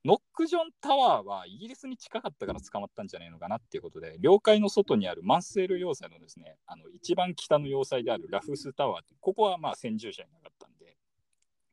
[0.08, 10.96] ノックジョンタワーはイギリスに近かったから捕まったんじゃないのかなっていうことで、領海の外にあるマンスエル要塞のですね、あの一番北の要塞であるラフスタワーって、ここはまあ先住者いなかったんで、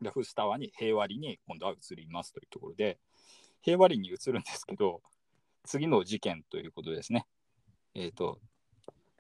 [0.00, 2.98] ラフスタワーに平和裏に今度は移りますというところで、
[3.62, 5.00] 平和裏に移るんですけど、
[5.62, 7.26] 次の事件ということですね。
[7.94, 8.40] えっ、と、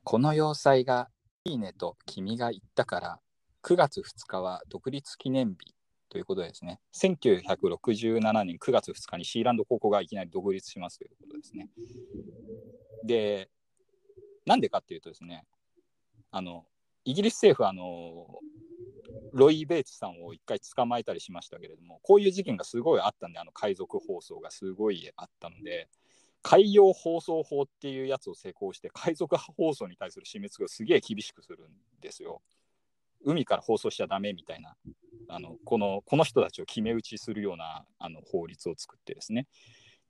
[0.02, 1.08] この要塞が
[1.44, 3.20] いいねと君が言ったから、
[3.62, 5.73] 9月2日は独立記念日
[6.14, 6.78] ということですね。
[6.92, 11.68] 1967年9月2日にシーランド高校がいきなり独立しますということですね。
[13.02, 13.50] で、
[14.46, 15.44] なんでかっていうとですね、
[16.30, 16.66] あの、
[17.04, 18.28] イギリス政府はあの、
[19.32, 25.88] ロイ・ベイツさんを一回捕まえたりしましたけれども、こういう事件がすごいあったんで、あの海賊放送がすごいあったので、
[26.42, 32.40] 海洋放送法っていうやつを施行して、海賊放送に対する締め付けをすげえ厳しくするんですよ。
[33.24, 34.76] 海から放送しちゃダメみたいな、
[35.34, 39.46] あのこのこの人たちを決め打ちするようなあの法律を作ってですね。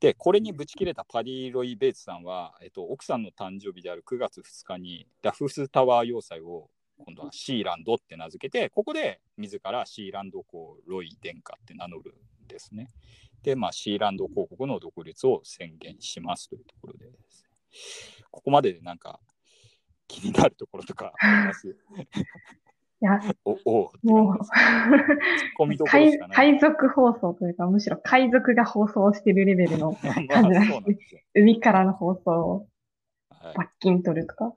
[0.00, 12.88] で、これにぶち切れたパディ・ロイ・ベイツさんは、えっと、奥さんの誕生日である9月2日にラフスタワー要塞を今度はシーランドって名付けて、ここで自らシーランド公ロイ殿下って名乗るんですね。
[13.42, 17.12] で、まあ、シーランド公国の独立を宣言しますというところでね。
[18.30, 19.20] ここまででなんか
[20.06, 21.76] 気になるところとかあります？
[23.04, 30.98] や、おおもう海賊放送というか、むしろ海賊が放送してるレベルの 感じななんんで。
[31.34, 32.68] 海からの放送を
[33.28, 34.54] はい、罰金取るとか。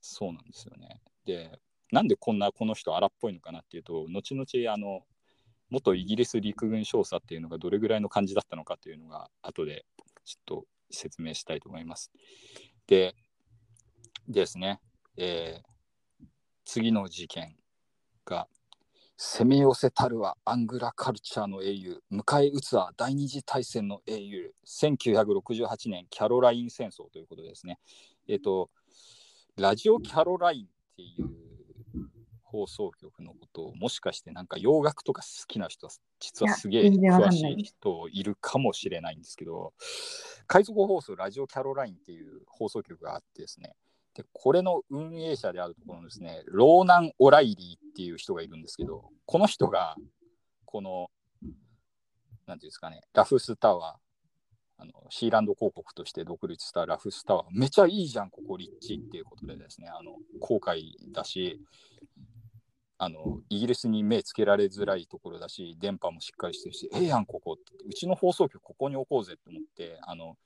[0.00, 1.02] そうなんですよね。
[1.26, 1.60] で、
[1.92, 5.06] なんでこんなこの人荒っぽいのかなっていうと、後々あの
[5.68, 9.84] 元イギリス陸軍少佐っていうのがどれぐらいの感じだったのかっていうのが後で
[10.24, 12.10] ちょっと説明したいと思います。
[12.86, 13.14] で、
[14.28, 14.80] ですね、
[15.18, 15.76] えー
[16.66, 17.56] 次の事件
[18.26, 18.48] が
[19.16, 22.02] 攻め寄せたるはアングラカルチャーの英雄。
[22.12, 24.52] 迎え撃つは第二次大戦の英雄。
[24.66, 27.78] 1968年キャロライン戦争ということですね。
[28.28, 28.68] えっ、と
[29.56, 31.46] ラジオキャロラインっていう
[32.42, 39.72] 放送局のことをもしかしてなんか洋楽とか好きな人は実はすげえ詳しい人いるかもしれないんですけど
[40.46, 43.74] 海賊放送ラジオキャロラインっていう放送局があってですね
[44.16, 49.94] でこれの運営者であるところのですねローナン・オライリーっていう人がいるんですけどこの人が
[50.64, 51.10] この
[52.46, 61.60] なんていうんですかねラフスタワーあのシーランド公国として独立したラフスタワーめちゃいいじゃんここ立地っていうことでですねあの航海だし
[62.98, 67.62] あのイギリスに目つけられづらいところだし電波もしっかりしてるしええやんここって。
[67.86, 70.36] うちの放送局ここに置こうぜって思ってあの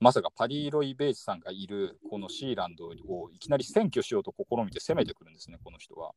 [0.00, 6.12] まさかパリーロイ・ベイツさんがいるこのシーランドをいきなり占拠しようと試みて攻めてくるんですねこの人は。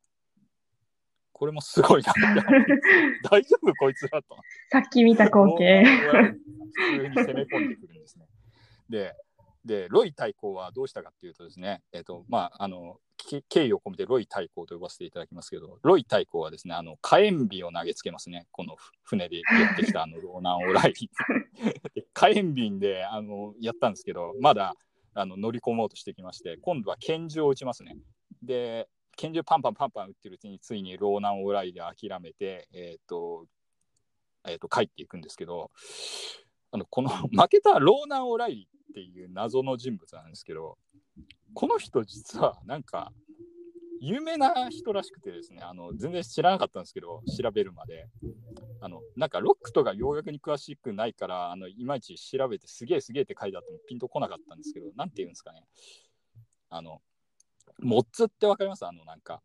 [1.32, 2.12] これもすごいな
[3.30, 4.36] 大丈夫こいつらと。
[4.70, 5.84] さっき見た光景。
[5.84, 8.26] 普通に攻め込んでくるんですね。
[8.90, 9.14] で、
[9.64, 24.74] でロイ大公はどうしたかっていうとですね、えっ、と、まあ、あの、け敬意を込めてロイ大公と呼ばせていただきますけど、ロイ大公はですね、あの火炎瓶を投げつけますね、この船でやってきたあのローナン・オライリーで火炎瓶であのやったんですけど、まだ
[25.14, 27.96] あの乗り込もうとしてきまして、今度は拳銃を撃ちますね。
[28.42, 33.46] で、拳銃パンパンパンパン撃ってるうちに、ついにローナン・オライで諦めて、えっ、と、
[34.46, 35.70] えー、と帰っていくんですけど
[36.72, 40.78] あのこの負けたローナン・オライリっていう謎の人物なんですけど
[41.54, 43.12] この人実はなんか
[44.00, 48.06] 有名な人らしくてですねあの全然知らなかったんですけど調べるまで。
[48.82, 55.66] あのなんかロックとか洋楽に詳しくないからあのいまいち調べてすげえすげえって書いてあってもピンとこなかったんですけどなんて言うんですかね。
[56.70, 57.02] あの
[57.78, 58.86] モッツってわかります？
[58.86, 59.42] あのなんか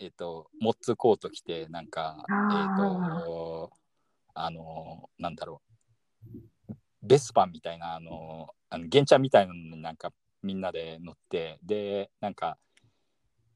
[0.00, 3.72] えっ、とモッツコート着てなんかえっ、あーと
[4.32, 5.60] あのなんだろ
[6.26, 6.74] う。
[7.02, 12.56] ベスパンみたいなあのあの原茶みたいなのになんかみんなで乗ってでなんか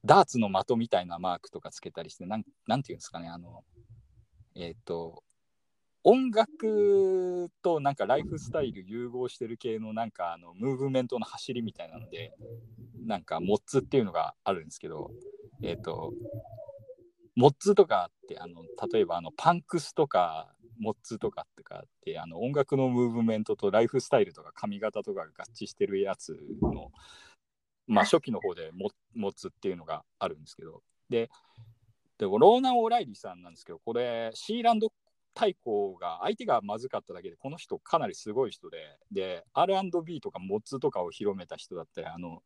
[0.05, 3.65] ダーツの的みたいなマークとかつけたりしてなんなんていうんですかねあの
[4.55, 5.23] えっ、と
[6.05, 12.35] 音楽となんかライフスタイル融合してる系のなんかあのムーブメントの走りみたいなので
[13.07, 15.11] なんかモッツっていうのがあるんですけど
[15.63, 16.13] えっ、と
[17.35, 18.63] モッツとかってあの
[18.93, 26.91] 例えばあのパンクスとかモッツとかってかってあの音楽のムーブメントとライフスタイルとか髪型とかが合致してるやつの
[27.87, 30.83] まあ初期の方でモモッツっていうのがあるんですけど。
[31.09, 31.31] で
[32.17, 34.93] でローナン・オライリーさんなんですけどこれシーランド
[35.35, 38.79] 大公が相手がまずかっただけでこの人かなりすごい人で
[39.11, 42.43] で R&B とかモッツとかを広めた人だったりあの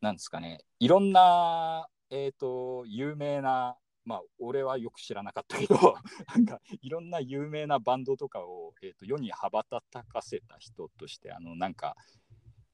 [0.00, 3.76] なんですかねいろんな、えー、と有名な
[4.06, 5.74] まあ、俺はよく知らなかったけど、
[6.32, 11.96] なんかいろんな有名なバンドとかを、えーと、世に羽ばたかせた人として、あのなんか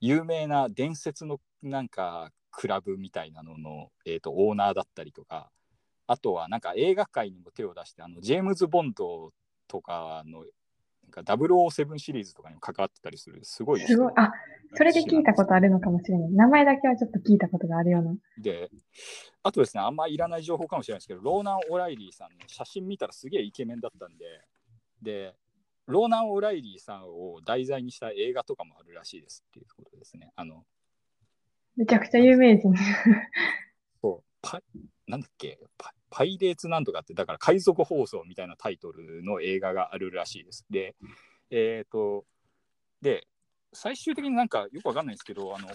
[0.05, 5.49] 有名な伝説のなんかクラブみたいなのの、えーと、オーナーだったりとか、
[6.07, 9.31] あとはなんか映画界にも手を出して、あのジェームズ・ボンド
[9.69, 10.43] とかの
[11.15, 13.79] なんか007シリーズとかにも関わってたりする、すごい。
[13.79, 14.13] すごい。
[14.17, 14.33] あ、
[14.73, 16.31] それで聞いたことあるのかもしれない。
[16.31, 18.13] 名前だけはちょっと聞いたことがあるような。
[18.37, 18.71] で、
[19.41, 24.25] あとですね、あんまいらない情報かもしれないですけど、ローナン・オライリーさんの写真見たらすげえイケメンだったんで、
[25.01, 25.33] で、
[25.87, 30.31] ローナン・オライリーさんを題材にした映画とかもあるらしいですっていうことですね。
[30.35, 30.63] あの
[31.75, 32.73] めちゃくちゃ有名人。
[34.01, 34.61] そう、パ
[35.07, 35.59] なんだっけ？
[35.77, 40.65] パ、パイレーツなんとかって、だから海賊放送みたいなタイトルの映画があるらしいです。
[40.69, 40.95] で、
[41.49, 42.25] えっ、ー、と、
[43.01, 43.27] で、
[43.73, 45.67] 最終的になんかよくわかんないんですけど、あの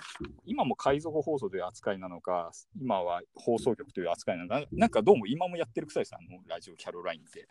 [0.44, 7.48] 今も海賊放送という扱いなのか、今は放送局という扱いなのか、なんかどうも今もやってるくさいです、あのラジオキャロラインで、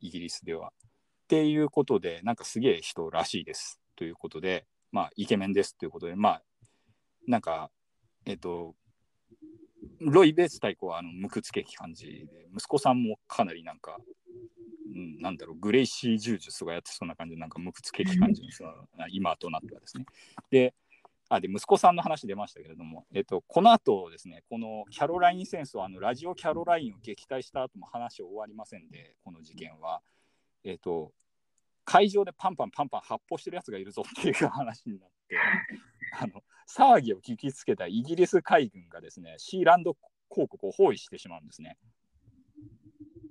[0.00, 0.72] イギリスでは。
[1.22, 6.42] っていうことで、なんかすげえ人らしいですということで、まあ、イケメンですということで、まあ、
[7.26, 7.70] なんか、
[8.26, 8.74] えっ、と、
[10.00, 13.98] ロイ・ベース対抗はあの無屈つけき感じで、息子さんもかなりなんか、
[14.94, 18.48] うん、なんだろう、グレイシー柔術とかやってそうな感じで、なんか無屈つけき感じの
[19.10, 20.06] 今となってはですね。
[20.50, 20.74] で、
[21.28, 30.02] あで息子さんの話出ましたけれども、えっと、この後ですね、このキャロライン戦争、あのラジオキャロラインを撃退した後も話終わりませんで、この事件は、
[30.64, 31.12] えっと、
[31.84, 35.36] 会場でパンパンパンパン発砲してるやつがいるぞっていう話になって、
[36.18, 39.96] あの騒ぎを聞きつけたイギリス海軍がですね、シーランド
[40.30, 41.76] 広告を包囲してしまうんですね。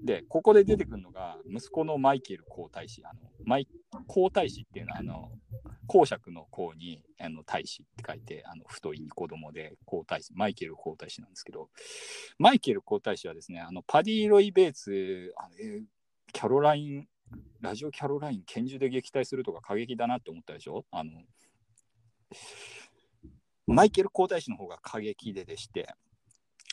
[0.04, 3.04] で、ここで出てくるのが、息子のマイケル皇太子。
[3.06, 3.68] あのマイ
[4.08, 5.32] 皇太子っていうのは、あの
[5.86, 11.70] 公爵の皇にあの大使って書いて、あの太い子供で皇太子、マイケル皇太子なんですけど、
[12.40, 15.56] マイケル皇太子はですね、あのパディ・ロイ・ベーツ、あの、
[16.34, 17.08] キャロライン、
[17.62, 20.86] ラジオキャロライン拳銃で撃退するとか過激だなって思ったでしょ？
[20.92, 21.12] あの
[23.68, 25.88] マイケル皇太子の方が過激ででして、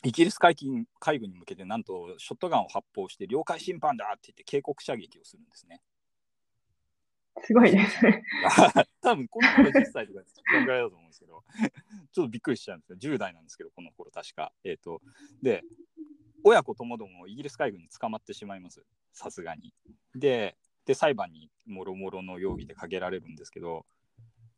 [0.03, 5.81] イギリス海軍海軍に向けてなんとショットガンを発砲して領海侵犯だって言って警告射撃をするんですね。
[7.41, 8.23] すごいですね。
[9.01, 11.43] 多分この頃10歳とかそのぐらいだと思うんですけど、
[12.11, 12.97] ちょっとびっくりしちゃうんですよ。
[12.97, 14.51] 10代なんですけど、この頃確か。
[14.63, 15.01] えっ、ー、と、
[15.41, 15.63] で、
[16.43, 18.83] 親子ともどもイギリス海軍に捕まってしまいます。
[19.13, 19.73] さすがに。
[20.15, 23.85] で、で裁判にもろもろの容疑でかけられるんですけど、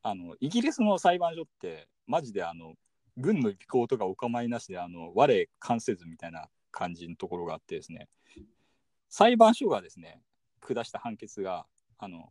[0.01, 2.73] あのイギリスの裁判所ってマジであの
[3.17, 8.07] 軍の尾行とかお構いなしであの我関せずみたいな感じのところがあってですね。
[9.09, 10.21] 裁判所がですね
[10.61, 11.65] 下した判決が
[11.97, 12.29] あの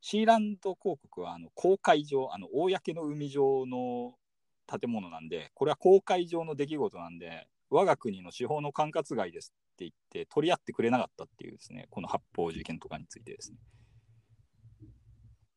[0.00, 4.14] シーランド広告はあの公海上あの公の海上の
[4.66, 9.52] 建物なんでこれは公海上の出来事なんで我が国の司法の管轄外です。
[9.84, 13.58] って言って取り合ってくれなかったっていうですねこの発砲事件とかについてですね。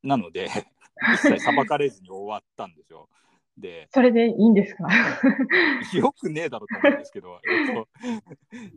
[0.03, 0.47] なので
[1.13, 3.10] 一切裁かれずに終わったんですよ。
[3.57, 4.88] で、それでいいんですか？
[5.93, 7.89] よくねえだろうと思うんですけど、えっと、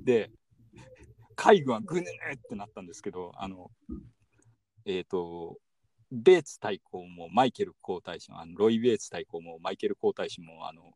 [0.03, 0.31] で、
[1.37, 3.71] 海軍はぐねねってなったんですけど、あの、
[4.85, 5.59] えっ、と、
[6.11, 10.93] ベーツ対抗もマイケル皇太子あのロイ・ベーツ対抗もマイケル皇太子もあの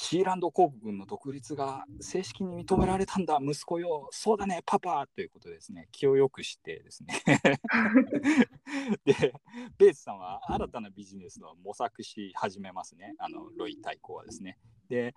[0.00, 5.06] シーランド航空軍の独立が正式に認められたんだ、息子よ、そうだね、パパ。
[5.08, 7.20] ということですね、気をよくしてですね。
[9.04, 9.34] で、
[9.76, 14.56] ベースさんは新たなビジネスを模索し始めますね、あのロイ対抗はですね。
[14.88, 15.14] で、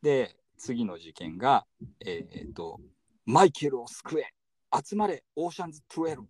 [0.00, 1.66] で次の事件が、
[2.06, 2.80] えっ、と、
[3.26, 4.32] マイケルを救え、
[4.72, 6.24] 集まれ、オーシャンズ12。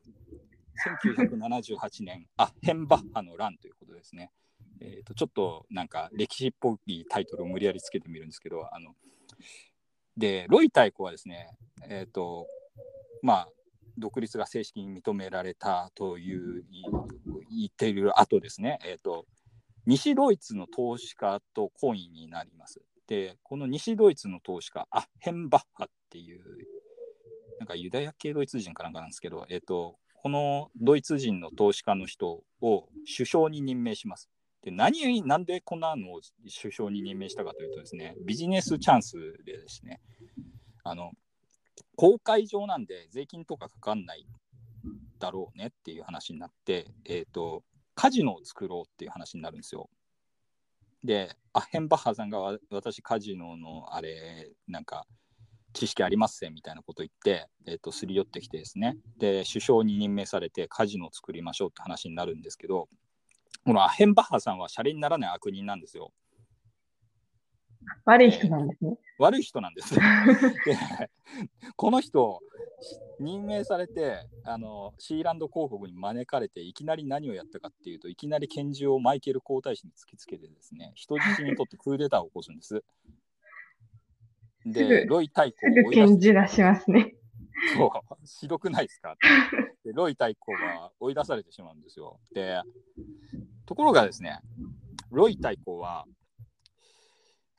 [1.05, 4.33] 1978年、あ、ヘンバッハの乱ということですね。
[4.81, 8.95] えーと、ちょっとなんか歴史っぽいタイトルを無理やりつけてみるんですけどあの
[10.17, 11.51] でロイ太鼓はですね
[11.89, 12.47] えっ、ー、と
[13.23, 13.49] まあ
[13.99, 16.65] 独立が正式に認められたという
[17.51, 19.27] 言っている後ですね、えーと、
[19.85, 22.81] 西ドイツの投資家とコインになります。
[23.07, 26.41] でこの西ドイツの投資家アッヘンバッハっていう
[27.59, 34.29] なんかユダヤ系ドイツ人かなんかなんですけど、えーとこのドイツ人の投資家の人を首相に任命します。
[34.63, 36.21] で何なんでこんなのを
[36.61, 40.01] 首相に任命したかというとですね、ビジネスチャンスでですね、
[40.85, 41.13] あの
[41.97, 44.27] 公海上なんで税金とかかかんない
[45.19, 47.63] だろうねっていう話になって、えーと、
[47.95, 49.89] カジノを作ろうっていう話になるんですよ。
[51.05, 55.07] で、アヘンバッハさんが私カジノのあれ、なんか
[55.73, 62.89] 知識ありますせみたいなこと言って、えーとすり寄ってきてですね、で、首相に任命されてカジノを作りましょうって話になるんですけど、
[63.71, 66.11] このアヘンバッハさんはシャレにならない悪人なんですよ。
[68.05, 68.97] 悪い人なんですね。
[69.17, 69.95] 悪い人なんです。
[69.95, 70.01] で
[71.77, 72.41] この人、
[73.21, 82.83] 任命されてあのシーランド公国に招かれていきなり何をやったかっていうといきなり拳銃をマイケル皇太子に突きつけてですね人質にとってクーデターを起こすんです。
[84.67, 87.15] で、ロイ太すぐ鼓を追い出しますね。
[87.77, 87.91] そう、
[88.41, 89.17] ひどくないですか？
[89.85, 92.21] でロイ太鼓が追い出されてしまうんですよ。
[92.35, 92.63] で、
[93.67, 94.41] ところがですね、
[95.11, 96.07] ロイ太鼓は、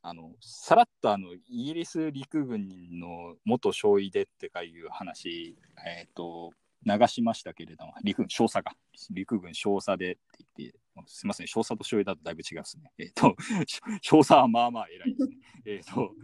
[0.04, 6.52] あのさらっとあのイギリス陸軍の元少尉でってかいう話、えー、と
[6.86, 8.74] 流しましたけれども、陸軍少佐が、
[9.12, 10.22] 陸軍少佐でって
[10.58, 12.92] 言って、すみません、少佐と少尉だとだいぶ違うですね。
[12.98, 13.36] えっ、と、
[14.02, 15.38] 少佐はまあまあ偉いですね。
[15.66, 16.16] えっと、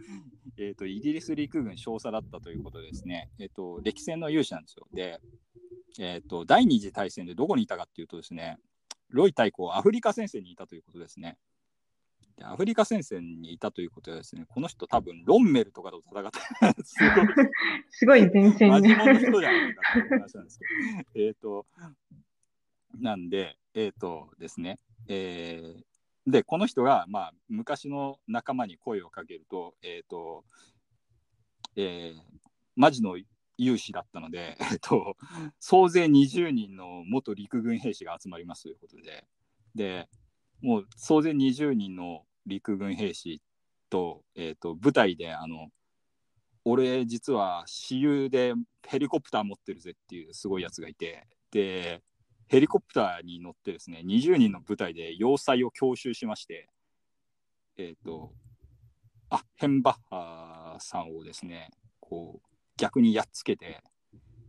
[0.58, 4.86] えっ、と、イギリス陸軍少佐だったということでですね、えっ、と、歴戦の勇士なんですよ。
[4.92, 5.20] で、
[5.98, 8.58] えっ、と、第二次大戦でどこにいたかっていうとですね、
[9.10, 11.38] ロイ太鼓はアフリカ戦線にいたということですね。
[12.38, 17.46] でアフリカ戦線にいたということはですね、この人多分ロンメルとかと戦った、 すごい
[17.90, 18.98] すごい前線に真面。
[18.98, 21.66] 目な人じゃないかっていう話なんですけど、えっと、
[22.94, 24.78] なんで、えっ、とですね、
[25.08, 25.82] えー
[26.30, 30.44] で、この人が、まあ、昔の仲間に声をかけると、えっ、と、
[31.76, 32.38] えー
[32.76, 33.16] マジの
[33.56, 35.16] 勇士だったので、 えっ、と、
[35.58, 39.26] 総勢20人の元陸軍兵士が集まりますということで、
[39.74, 40.08] で、
[40.60, 43.42] もう総勢20人の陸軍兵士
[43.90, 45.72] と、えっ、と、部隊で、あの、
[46.64, 48.54] 俺実は私有で
[48.86, 52.02] ヘリコプター持ってるぜっていうすごいやつがいてで
[52.48, 56.68] ヘリコプターに乗ってですね20人の部隊で要塞を強襲しまして
[57.76, 58.32] えっ、と
[59.30, 61.70] あヘンバッハさんをですね
[62.00, 63.82] こう逆にやっつけて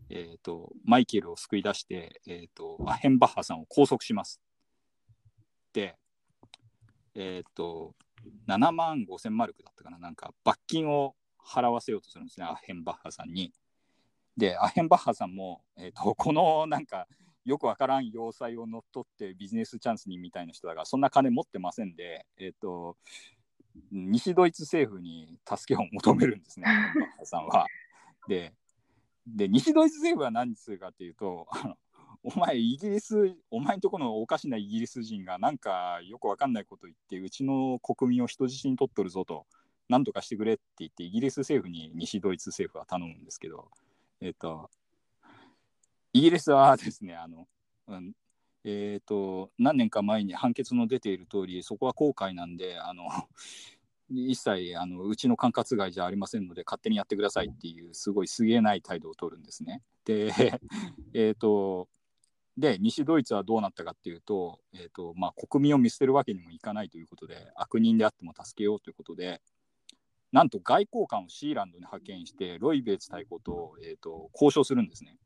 [0.09, 4.39] えっ、とマイケルを救い出して、えー、とアヘンバッハさんを拘束します
[5.73, 5.95] で
[7.15, 7.93] えっ、と
[8.47, 11.15] 7万5千マルクだったかななんか罰金を
[11.49, 13.51] 払わせようとするんですね、アヘンバッハさんに。
[14.37, 17.07] で、アヘンバッハさんも、えー、とこのなんか
[17.45, 22.97] よくわからん要塞を乗っ取ってビジネスチャンスにみたいな人だから、そんな金持ってませんで、えー、と
[23.91, 26.67] 西ドイツ政府に助けを求めるんですね、
[27.23, 27.65] さんは。
[28.27, 28.53] で、
[29.25, 31.77] で西ドイツ政府は何するかっていうと、あの
[32.23, 39.45] お前、イギリス、お前んとこのおかしなイギリス人がなんかよくわかんないこと言って、うちの国民を人質に取っとるぞと。
[39.87, 43.71] なんとかしてくれって言って、イギリス政府に西ドイツ政府は頼むんですけど、
[44.21, 44.69] えっ、と、
[46.13, 47.47] イギリスはですね、あの、
[47.87, 48.13] うん、
[48.63, 53.07] えっ、と、何年か前に判決の出ている通り、そこは公海なんで、あの、
[54.11, 59.83] 一切あのうちの管轄外じゃありませんので勝手にやってくださいっていうすごいすげえない態度を取るんですね。
[60.03, 60.33] で、
[61.13, 61.87] えっ、と
[62.57, 69.43] で西ドイツはどうなったかっていうと,、えーとまあ、国民を見捨てるわけにもいかないということで悪人であっても助けようということで
[70.31, 75.17] なんと外交官をシーランドに派遣して、ロイベーツ太鼓と,、えー、と交渉するんですね。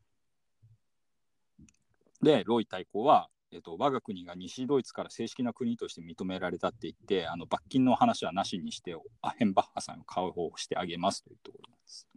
[2.24, 12.08] で、ロイ太鼓は、えー、と我が国が西ドイツから正式な国として認められたって言って、あの罰金の話はなしにして、アヘンバッハさんを解放してあげますというところなんです。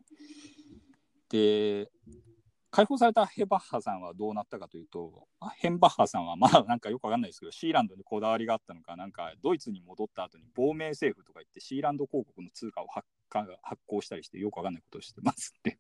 [1.29, 1.91] で、
[2.71, 13.07] 解放されたアヘンバッハさんはどうなったかというと、アヘンバッハさんはまだなんかよくわかんないですけど、シーランドにこだわりがあったのか、なんかドイツに戻った後に亡命政府とか言って、シーランド公国の通貨を発
[13.87, 15.79] 行したりして、よくわかんないことをしてますって。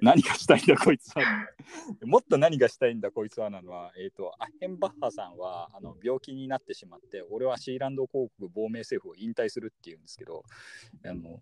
[0.00, 1.22] 何がしたいんだこいつは。
[2.04, 10.44] もっと何がしたいんだこいつはなのは、えー、とアヘンバッハさんはあの病気になってしまって、俺はシーランド公国亡命政府を引退するっていうんですけど、
[11.04, 11.40] あの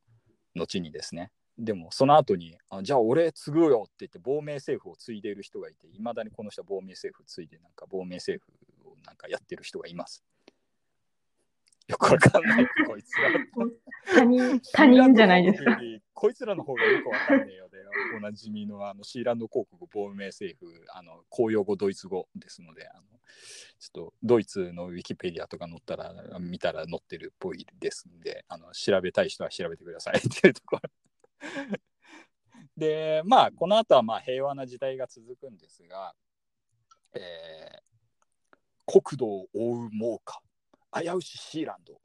[0.54, 1.30] 後にですね。
[1.58, 10.22] でもその後にあじゃあ俺継ぐよって言って亡命政府を継いでいる人がいていまだにこの人は亡命政府継いでなんか亡命政府をなんかやってる人がいます。
[11.88, 13.30] よくわかんないこいつら。
[14.14, 15.78] 他人、他人じゃないですか。
[16.16, 17.78] こいつらの方がよくわかんねえよで、
[18.16, 23.02] おなじみのあのシーランド公国亡命政府、あの公用語ドイツ語ですので、あの
[23.78, 30.90] ちょっとドイツのウィキペディアとか載ったら、見たら載ってるっぽいですんで、あの調べたい人は調べてくださいっていうところ。
[32.76, 36.14] で、まあ、この後はまあ平和な時代が続くんですが、
[37.14, 37.86] えー
[38.86, 40.40] 国土を覆う猛火、
[40.92, 42.00] 危うしシーランド、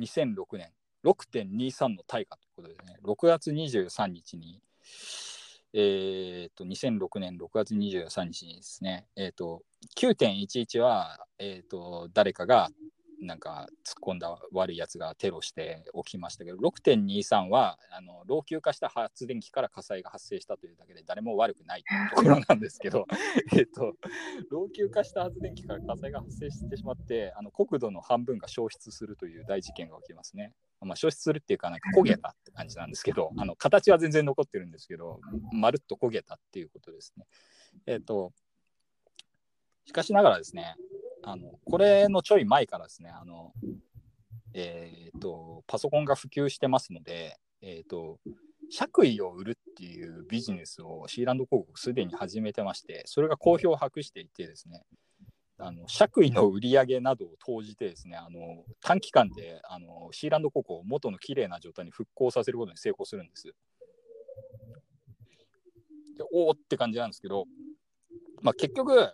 [0.00, 0.72] 2006年、
[1.06, 4.60] 6.23の大火ということでね、6月23日に、
[5.72, 9.62] えー、と2006年6月23日にですね、えー、と
[9.96, 12.70] 9.11は、えー、と誰かが
[13.20, 23.06] なんか突っ込んだ悪いやつがテロして起きましたけど6.23はあの老朽化した発電機から火災が発生したというだけで誰も悪くないというところなんですけど
[23.56, 23.94] えっと
[24.50, 30.52] 老朽化した発電機から火災が発生してしまってあの国土の半分が消失するという大事件が起きますね。
[30.86, 35.20] まあ、消失するっていうか、なんか焦げたって感じなんですけど、あの形は全然残ってるんですけど、
[35.52, 37.26] まるっと焦げたっていうことですね。
[37.86, 38.32] えっ、と、
[39.84, 40.76] しかしながらですね、
[41.22, 43.52] あのこれのちょい前からですね、あの
[44.54, 48.18] えーと、パソコンが普及してますので、えーと、
[48.70, 54.82] 爵位を売るっていうビジネスをシーランド広告すでに始めてまして、それが好評を博していてですね、
[55.58, 63.54] あの爵位の売り上げなどを投じてですね、あの短期間であのシーランド広告を元の綺麗な状態に復興させることに成功するんです。
[66.18, 67.46] でおおって感じなんですけど、
[68.42, 69.12] まあ、結局、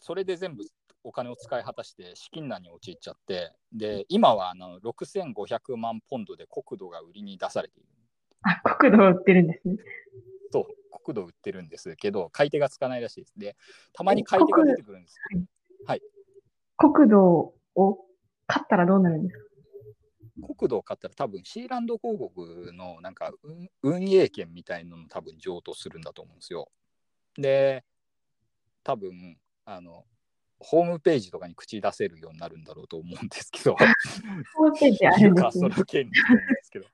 [0.00, 0.64] それで全部
[1.04, 7.88] お金を使い果たして資金難に陥っちゃってで今はあの6500万ポンドで国土が売りに出されている。
[8.42, 9.76] あ国土を売ってるんですね。
[10.52, 10.77] そう
[11.08, 13.32] 国土売ってるんですけど買い手がつかないらしいです。
[13.38, 13.56] で
[13.94, 15.18] たまに買い手が出てくるんです
[15.86, 16.02] はい、
[16.76, 18.04] 国土を
[18.46, 19.44] 買ったらどうなるんですか？
[20.54, 23.32] 国土を買ったら多分シーランド広告のなんか
[23.82, 26.68] 運営権みたいなの多分譲渡するんだと思うんですよ。
[27.36, 27.84] で
[28.84, 30.04] 多分あの
[30.60, 33.76] ホームページとかに口出せるようになるんだろうと思うんですけど、
[34.56, 36.86] ホームページあるんです、ね、その件になんですけど。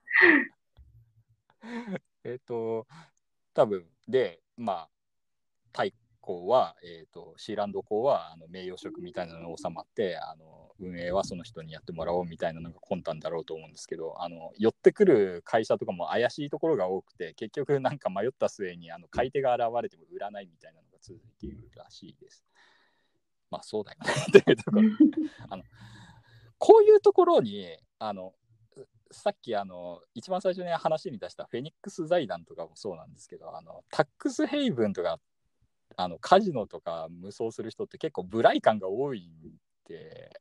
[2.23, 2.85] えっと、
[3.53, 4.89] 多分で、まあ、
[5.71, 22.43] 太鼓は、えーと、シーランド校はあの名誉職みたいなのが収まってあの運営はその人にやってもらおうみたいなのが魂胆だろうと思うんですけどあの寄ってくる会社とかも怪しいところが多くて結局なんか迷った末にあの買い手が現れても売らないみたいなのが続いているらしいです。
[23.51, 24.89] まあそうだよねっていうところ
[25.49, 25.63] あの
[26.57, 27.67] こういうところに
[27.99, 28.33] あの
[29.11, 35.19] さっきあの一番最初に話に出したフェニックス財団とかもそうなんですけどあのタックスヘイブンとか
[35.97, 39.53] あのカジノとか無双する人って結構ブライ感が多いん
[39.87, 40.31] で、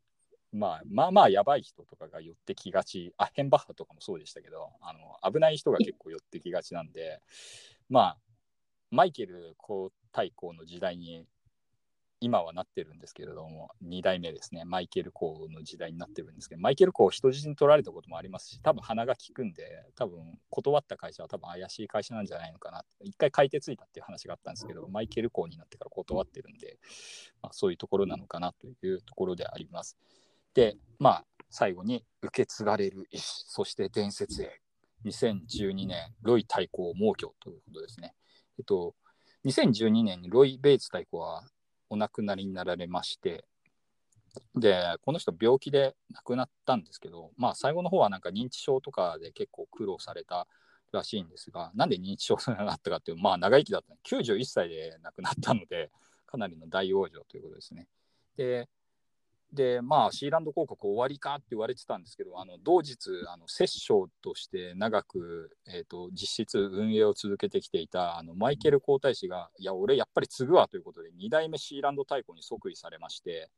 [0.52, 7.20] まあ、まあまあやばい人とかが寄ってきがちあヘンバッハとかもそうでしたけどあの危ない人が結構寄ってきがちなんで
[7.88, 8.18] まあ
[8.90, 11.26] マイケル皇太后の時代に
[12.24, 26.78] 今はなってるんですけれども、2代目ですね、マイケル・コーの時代になってるんですけど、マイケル・コー人質に取られたこともありますし、多分鼻が利くんで、多分断った会社は多分怪しい会社なんじゃないのかな一回買い手ついたっていう話があったんですけど、マイケル・コーになってから断ってるんで、
[27.42, 29.98] まあ、そういうところなのかなというところであります。
[30.54, 34.62] で、まあ、最後に受け継がれる意志、そして伝説へ、
[35.04, 38.14] 2012年、ロイ対抗猛挙ということですね。
[38.58, 38.94] えっと、
[39.44, 41.44] 2012年にロイ・ベイツ対抗は
[41.94, 43.44] お亡くなりになられまして
[44.54, 50.46] でこの人病気で亡くなったんですけど、まあ、最後の方はなんか認知症とかで結構苦労された
[50.92, 55.90] らしいんですがなんで認知症になったかっていうまあ長生きだった91歳で亡くなったので
[56.26, 57.86] かなりの大往生ということですね。
[58.36, 58.68] で
[59.54, 73.50] でまあシーランド広告終わりかって言われてたんですけどあの同日あの摂政として長く、えーと、実質運営を続けてきていたあのマイケル皇太子がいや俺やっぱり継ぐわということで2代目シーランド太鼓に即位されまして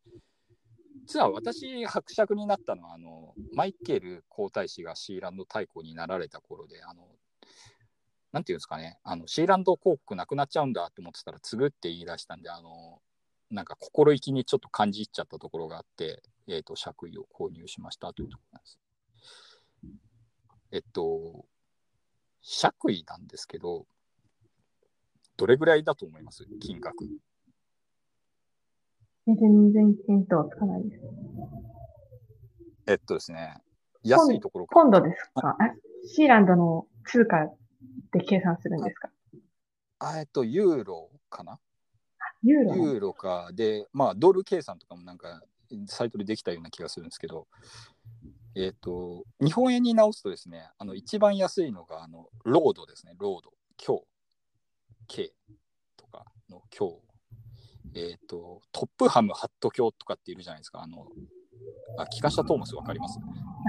[1.07, 7.05] 実は私伯爵になったのはあのマイケル皇太子がシーランド太鼓になられた頃であの
[8.33, 13.01] なんていうんですかねあのシーランド広告なくなっちゃうんだって思ってたら継ぐって言い出したんであの
[13.51, 18.79] なんか心意気にちょっと感じ入っちゃったところがあって、えっ、ー、と、爵位を購入しましたというところなんです。
[20.73, 21.47] えっと、
[22.43, 23.87] 爵位なんですけど、
[25.37, 26.45] どれぐらいだと思います？
[26.61, 27.07] 金額。
[29.27, 31.03] 全然見当つかないです。
[32.89, 33.57] えっとですね、
[34.03, 35.57] 安いところ今度ですか？
[36.07, 37.49] シーランドの通貨
[38.13, 39.11] で計算するんですか？
[39.99, 41.59] あえっと、ユーロかな？
[42.47, 43.51] ユーロユーロか。
[43.53, 45.43] で、まあ、ドル計算とかもなんか
[45.87, 47.49] サイトでできたような気がするんですけど、
[48.55, 53.53] えっ、ー、と、日本円に直すとですね、あの一番安いのがあのロードですね、ロード、
[53.85, 54.05] 今日、
[55.09, 55.33] K
[55.97, 56.97] とかの今日、
[57.95, 61.07] えっ、ー、と、トップハムハット卿とかっているじゃないですか、あの、
[61.99, 63.19] あ、機関車トーマスわかります？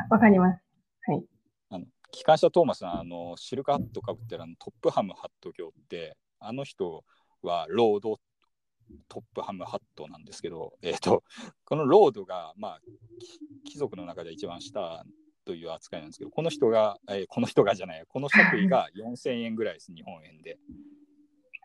[0.09, 0.61] わかります。
[1.07, 1.23] はい。
[1.69, 7.03] あの機関車トーマスのあのシルクハットかぶってるあのトップハムハット卿って、あの人
[7.41, 8.19] はロード
[9.09, 11.23] トップハムハットなんですけど、えーと、
[11.65, 12.81] このロードが、まあ、
[13.65, 15.03] 貴族の中で一番下
[15.45, 20.57] という扱いなんですけど、この人が、えー、この人がじゃない、この爵位が4000円ぐらいです、日本円で。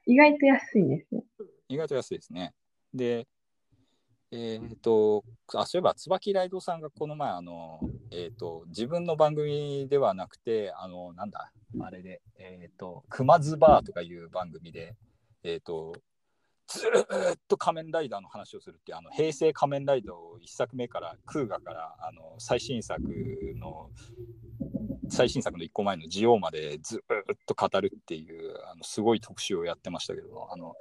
[0.07, 1.25] 意外と安いですね。
[1.69, 2.55] 意外と安いですね。
[2.95, 3.27] で、
[4.33, 14.95] えっ、ー、と、あ、そういえば、椿ライドさんがこの前、あの、えっ、ー、と、自分の番組ではなくて、あの、なんだ、あれで、えっ、ー、と、熊津バーとかいう番組で、
[15.45, 15.93] えっ、と、
[16.69, 23.01] ずーっと仮面ライダーの話をするってあの平成仮面ライダーを1作目から空ガからあの最新作
[23.59, 23.91] の
[25.09, 30.75] 最新作の1個前のジオまでずーっと語るっていうあのすごい特集をやってましたけどあの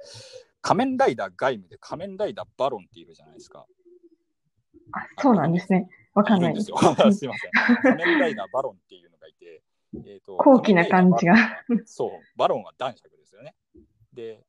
[0.62, 3.66] 仮面ライダー外務で仮面ライダーバロンっているじゃないですか。
[4.92, 5.88] あ、そうなんですね。
[6.14, 6.76] わかんないですよ。
[7.12, 7.50] すいません。
[7.82, 9.62] 仮面ライダーバロンっていうのがいて、
[9.94, 11.36] えーと高貴な感じが。
[11.84, 13.54] そう、バロンは男爵ですよね。
[14.12, 14.44] で、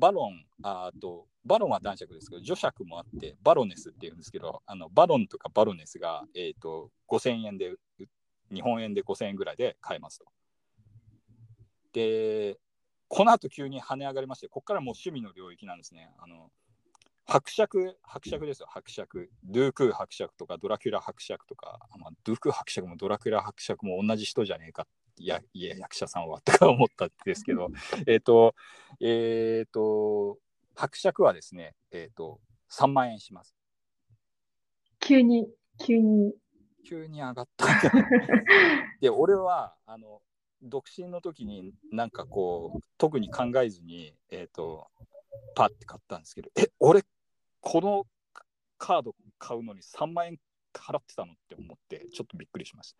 [0.00, 7.74] バロン、あと、バロンは男爵ですけど、女爵もあって、バロネスっていうんですけど、あのバロンとかバロネスが、えー、と5000円で、
[8.52, 10.24] 日本円で5000円ぐらいで買えますと。
[11.92, 12.58] で、
[13.08, 16.10] この後急に跳ね上がりまして、ここからもう趣味の領域なんですね。
[16.18, 16.50] あの
[17.26, 19.30] 伯爵、伯爵ですよ、伯爵。
[19.44, 24.86] ドゥークー伯爵とか、ドラキュラ伯爵とか、まあ、ドゥークー伯爵もドラキュラ伯爵も同じ人じゃねえか、い
[25.26, 27.70] や、いや役者さんはとか思ったんですけど、
[28.06, 28.54] えっと、
[29.00, 30.38] えっ、と、
[30.74, 32.40] 伯爵はですね、えっ、と、
[32.70, 33.54] 3万円します。
[34.98, 35.48] 急に、
[35.78, 36.34] 急に。
[36.84, 37.66] 急に上がった。
[39.00, 40.22] で、俺は、あの、
[40.62, 44.88] 独身の時になんかこう、特に考えずに、えっ、と、
[45.54, 47.02] パッて買ったんですけど、え、俺、
[47.60, 48.06] この
[48.78, 50.38] カード買うのに3万円
[50.72, 52.98] 払ってたのって思って、ちょっとびっくりしました。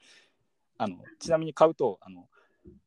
[0.82, 2.26] あのちなみに買うと、あの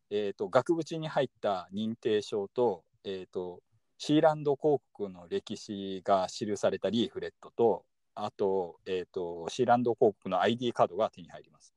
[0.10, 3.62] えー、と額縁に入った認定証と,、えー、と
[4.00, 7.86] シーランド広告の歴史が記されたリーフレットと、
[8.16, 11.76] あと,、えー、とシーランド広告の ID カードが手に入ります。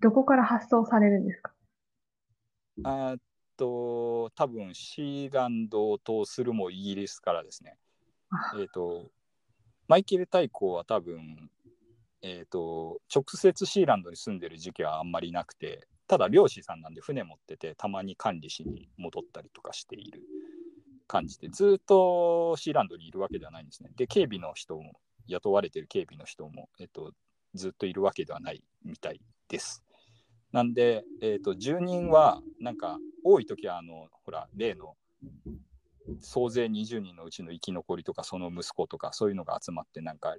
[0.00, 1.52] どこから発送されるんですか？
[2.84, 3.16] あ
[3.56, 7.76] と多分シーランドを通するもイギリスからですね。
[8.30, 9.10] あえー、と
[9.88, 11.50] マイケル大公は多分、
[12.22, 20.20] えー、と直接シーランドに住んでる時期はあんまりなくてただ漁師さんなんで船持っててたまに管理しに戻ったりとかしている
[21.06, 23.90] 感じでずっとシーランドにいるわけではないんですね。
[23.96, 24.92] で警備の人も
[25.26, 27.12] 雇われてる警備の人も、えー、と
[27.54, 29.82] ずっといるわけではないみたいです。
[30.52, 34.96] なんで、えー、と住人はなんか多い時はあのほら例の
[36.20, 40.34] 総勢20人のうちの生き残りとかその息子とかそういうのが集まってなんか、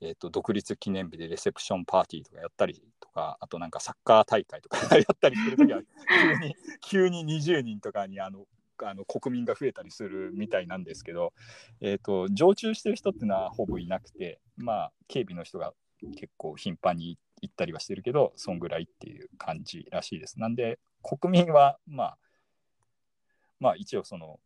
[0.00, 8.46] えー、と独立記念日でレセプションパーティーとかやったりとかあとなんかサッカー大会とか やったりする時は急に急に20人とかにあの
[8.82, 11.32] あの国民が増えたりするみたいなんですけど、
[11.80, 15.72] えー、と常駐してる人っていうのはほぼいなくてまあ警備の人が
[16.16, 20.40] 結構頻繁に行ったりはしてるけどそんぐらいっていう感じらしいです。
[20.40, 22.18] なんで国民はまあ
[23.60, 24.40] まあ一応その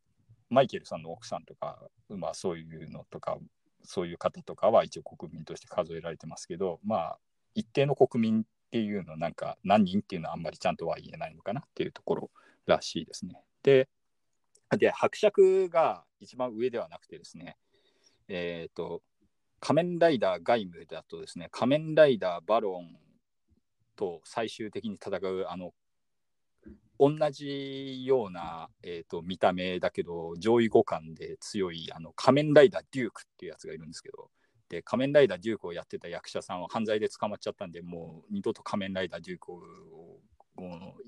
[0.51, 1.79] マイケルさんの奥さんとか、
[2.09, 3.39] まあ、そういうのとか
[3.85, 7.19] そういう方とかは一応国民として数えられてますけどまあ
[7.55, 12.31] 一定の国民っていうのなんか何人っていうのはあんまりちゃんとは言えないのかなっていうところ
[12.67, 13.43] らしいですね。
[13.63, 13.89] で
[14.77, 17.57] で伯爵が一番上ではなくてですね
[18.29, 19.03] えっ、と
[19.61, 22.97] 仮面ライダー外務だとですね仮面ライダーバロン
[23.97, 25.73] と最終的に戦うあの
[26.99, 34.31] 同じような、えー、と見た目だけど上位互換で強いあの仮面ライダーデュークっていうやつがいるんですけど
[34.69, 39.61] で仮面ライダーデュークをやってた役者さんは犯罪で捕まっちゃったんでもう二度と仮面ライダーデュークを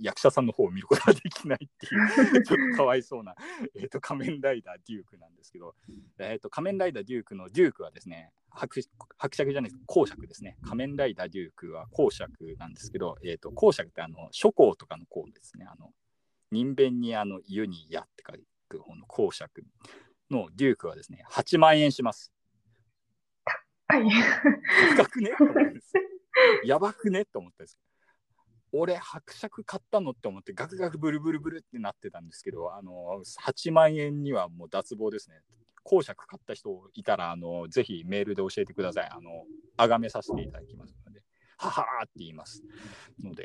[0.01, 3.35] 役者さんの方を見ることができないっていう ちょっとかわいそうな、
[3.75, 5.75] えー、と仮面ライダーデュークなんですけど、
[6.19, 8.81] えー、と仮面ライダーデュークのデュークはですね伯
[9.17, 9.83] 伯爵じゃないです。
[9.87, 10.57] 公爵ですね。
[10.63, 15.67] 仮面ライダーデュークは公爵なんですけど、えー、と公爵ってあの諸公とかの公ですね。
[15.69, 15.91] あの
[16.51, 18.33] 人弁にあの湯にやって書
[18.69, 19.63] く方の公爵
[20.31, 22.33] のデュークはですね8万円します。
[23.89, 24.05] はい。
[24.97, 25.31] 高くね？
[25.37, 25.93] と思ったんです。
[26.65, 27.25] やばくね？
[27.25, 27.79] と思ったんです。
[28.73, 35.41] 俺伯爵買ったのって思ってガクガクブルブルブルってなってたんですけどあの8万円にはもう脱帽ですね
[35.91, 39.09] 公爵買った人いたらあのぜひメールで教えてください。
[39.11, 39.45] あの
[39.77, 41.21] 崇めさせていただきますので
[41.57, 42.63] ははーって言います。
[43.21, 43.45] ので。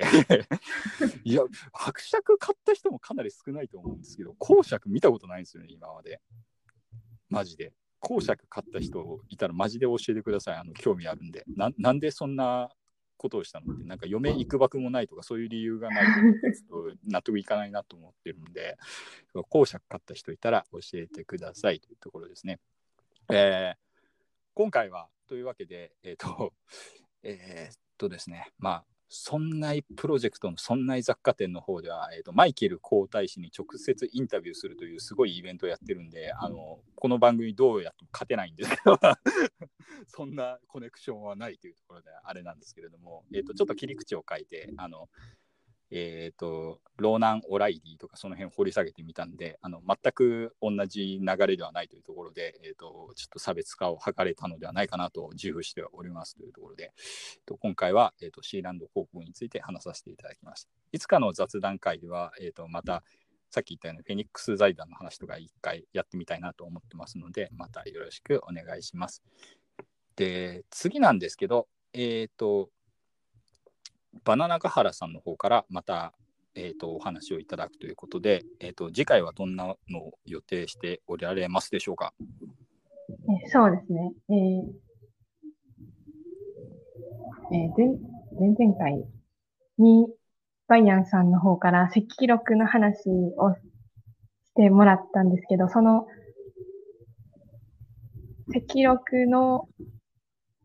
[1.25, 1.41] いや
[1.73, 6.21] 伯爵買った人もかなり少ないと思うんですけど公爵見たことないんですよね今まで。
[7.29, 7.73] マジで。
[7.99, 10.57] 公爵買った人いたらマジで教えてください。
[10.57, 11.43] あの興味あるんで。
[11.47, 12.69] ななんでそんな
[13.17, 16.05] ことをしたのってなんか嫁いくばくもないとかそういう理由がない
[16.69, 18.77] と納得いかないなと思ってるんで
[19.49, 22.59] 公爵買った人いたら教えてくださいというところですね。
[23.31, 23.85] えー
[24.57, 26.53] 今回はというわけでえっ、と
[27.23, 28.85] えーっとですねまあ
[29.17, 38.99] そんなプロジェクトのそんな雑貨店の方では、えー、とマイケル皇太子に直接インタビューするというすごいイベントをやってるんであのこの番組どうやっても勝てないんですけど
[40.07, 45.09] そんなコネクションはないというところであれなんですけれども、えー、とちょっと切り口を変えてあの
[45.91, 60.69] えーと、ローナン・オライリーとかその辺掘り下げてみたんであの全く同じ流れではないというところで、えーと、ちょっと差別化を図れたのではないかなと自負しておりますというところで、えーと、今回は、えー、とシーランド広告について話させていただきました。
[60.91, 63.03] いつかの雑談会では、えー、とまた
[63.51, 69.23] さっき言ったようにフェニックス財団の話とか一回やってみたいなと思ってますのでまたよろしくお願いします。
[70.15, 72.69] で次なんですけど、えっ、と
[74.23, 76.13] バナナガハラさんの方からまた、
[76.55, 82.13] えーと、お話をいただくということで、えーと、次回はどんなのを予定しておられますでしょうか？
[83.09, 84.13] えそうですね。
[84.29, 84.35] えー
[87.53, 87.87] えー、前
[88.39, 89.05] 前々回
[89.77, 90.07] に
[90.67, 93.61] バイアンさんの方から赤記録の話をし
[94.55, 96.07] てもらったんですけど、その
[98.49, 99.67] 赤記録の、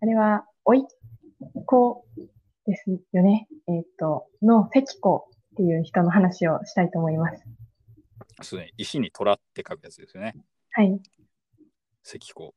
[0.00, 0.82] あれは、おいっ
[1.64, 2.04] 子
[2.70, 3.48] ですよね。
[3.68, 7.42] えっ、ー、と、の関子っていう人の話をしたいと思います。
[8.42, 10.34] そうね、石に虎って書くやつですよね。
[10.70, 11.00] はい。
[12.02, 12.54] 関子。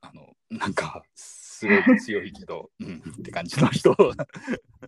[0.00, 3.96] あの、なんか、すごい強いけど、 うん、って感じの人。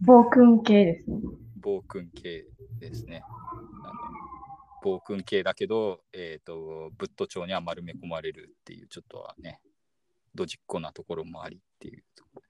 [0.03, 1.21] 暴君系ですね。
[1.57, 2.45] 暴君系
[2.79, 3.23] ですね。
[3.25, 4.17] あの
[4.83, 9.61] 暴君系だけど、えっ、ー、と、ブッド町には丸め込まれるっていう、ちょっとはね、
[10.35, 12.46] ドジっ子なところもありっていうところ。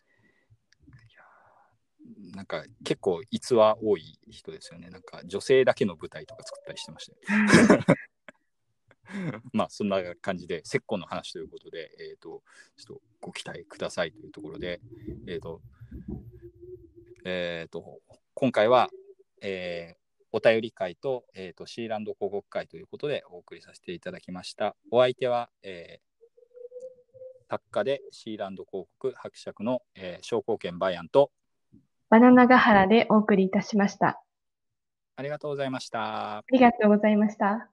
[2.34, 4.90] なんか結構逸話多い人ですよね。
[4.90, 7.98] なんか女性だけの舞台とか作ったりしてましたよ。
[9.52, 12.42] まあそんな感じで、石膏の話ということで、えっ、ー、と、
[12.76, 14.80] ちょっとご期待くださいというところで、
[15.26, 15.62] えっ、ー、と、
[17.24, 18.00] えっ、ー、と、
[18.34, 18.90] 今回は、
[19.40, 24.76] えー、お便り会と,、えーと、シーランド広告会ということでお送りさせていただきました。
[24.90, 26.07] お相手は、えー、
[27.48, 31.30] 作家でシーランド広告伯爵の、えー、商工券バイアンと
[32.09, 34.22] バナナガハラでお送りいたしました。
[35.16, 36.38] ありがとうございました。
[36.38, 37.70] ありがとうございました。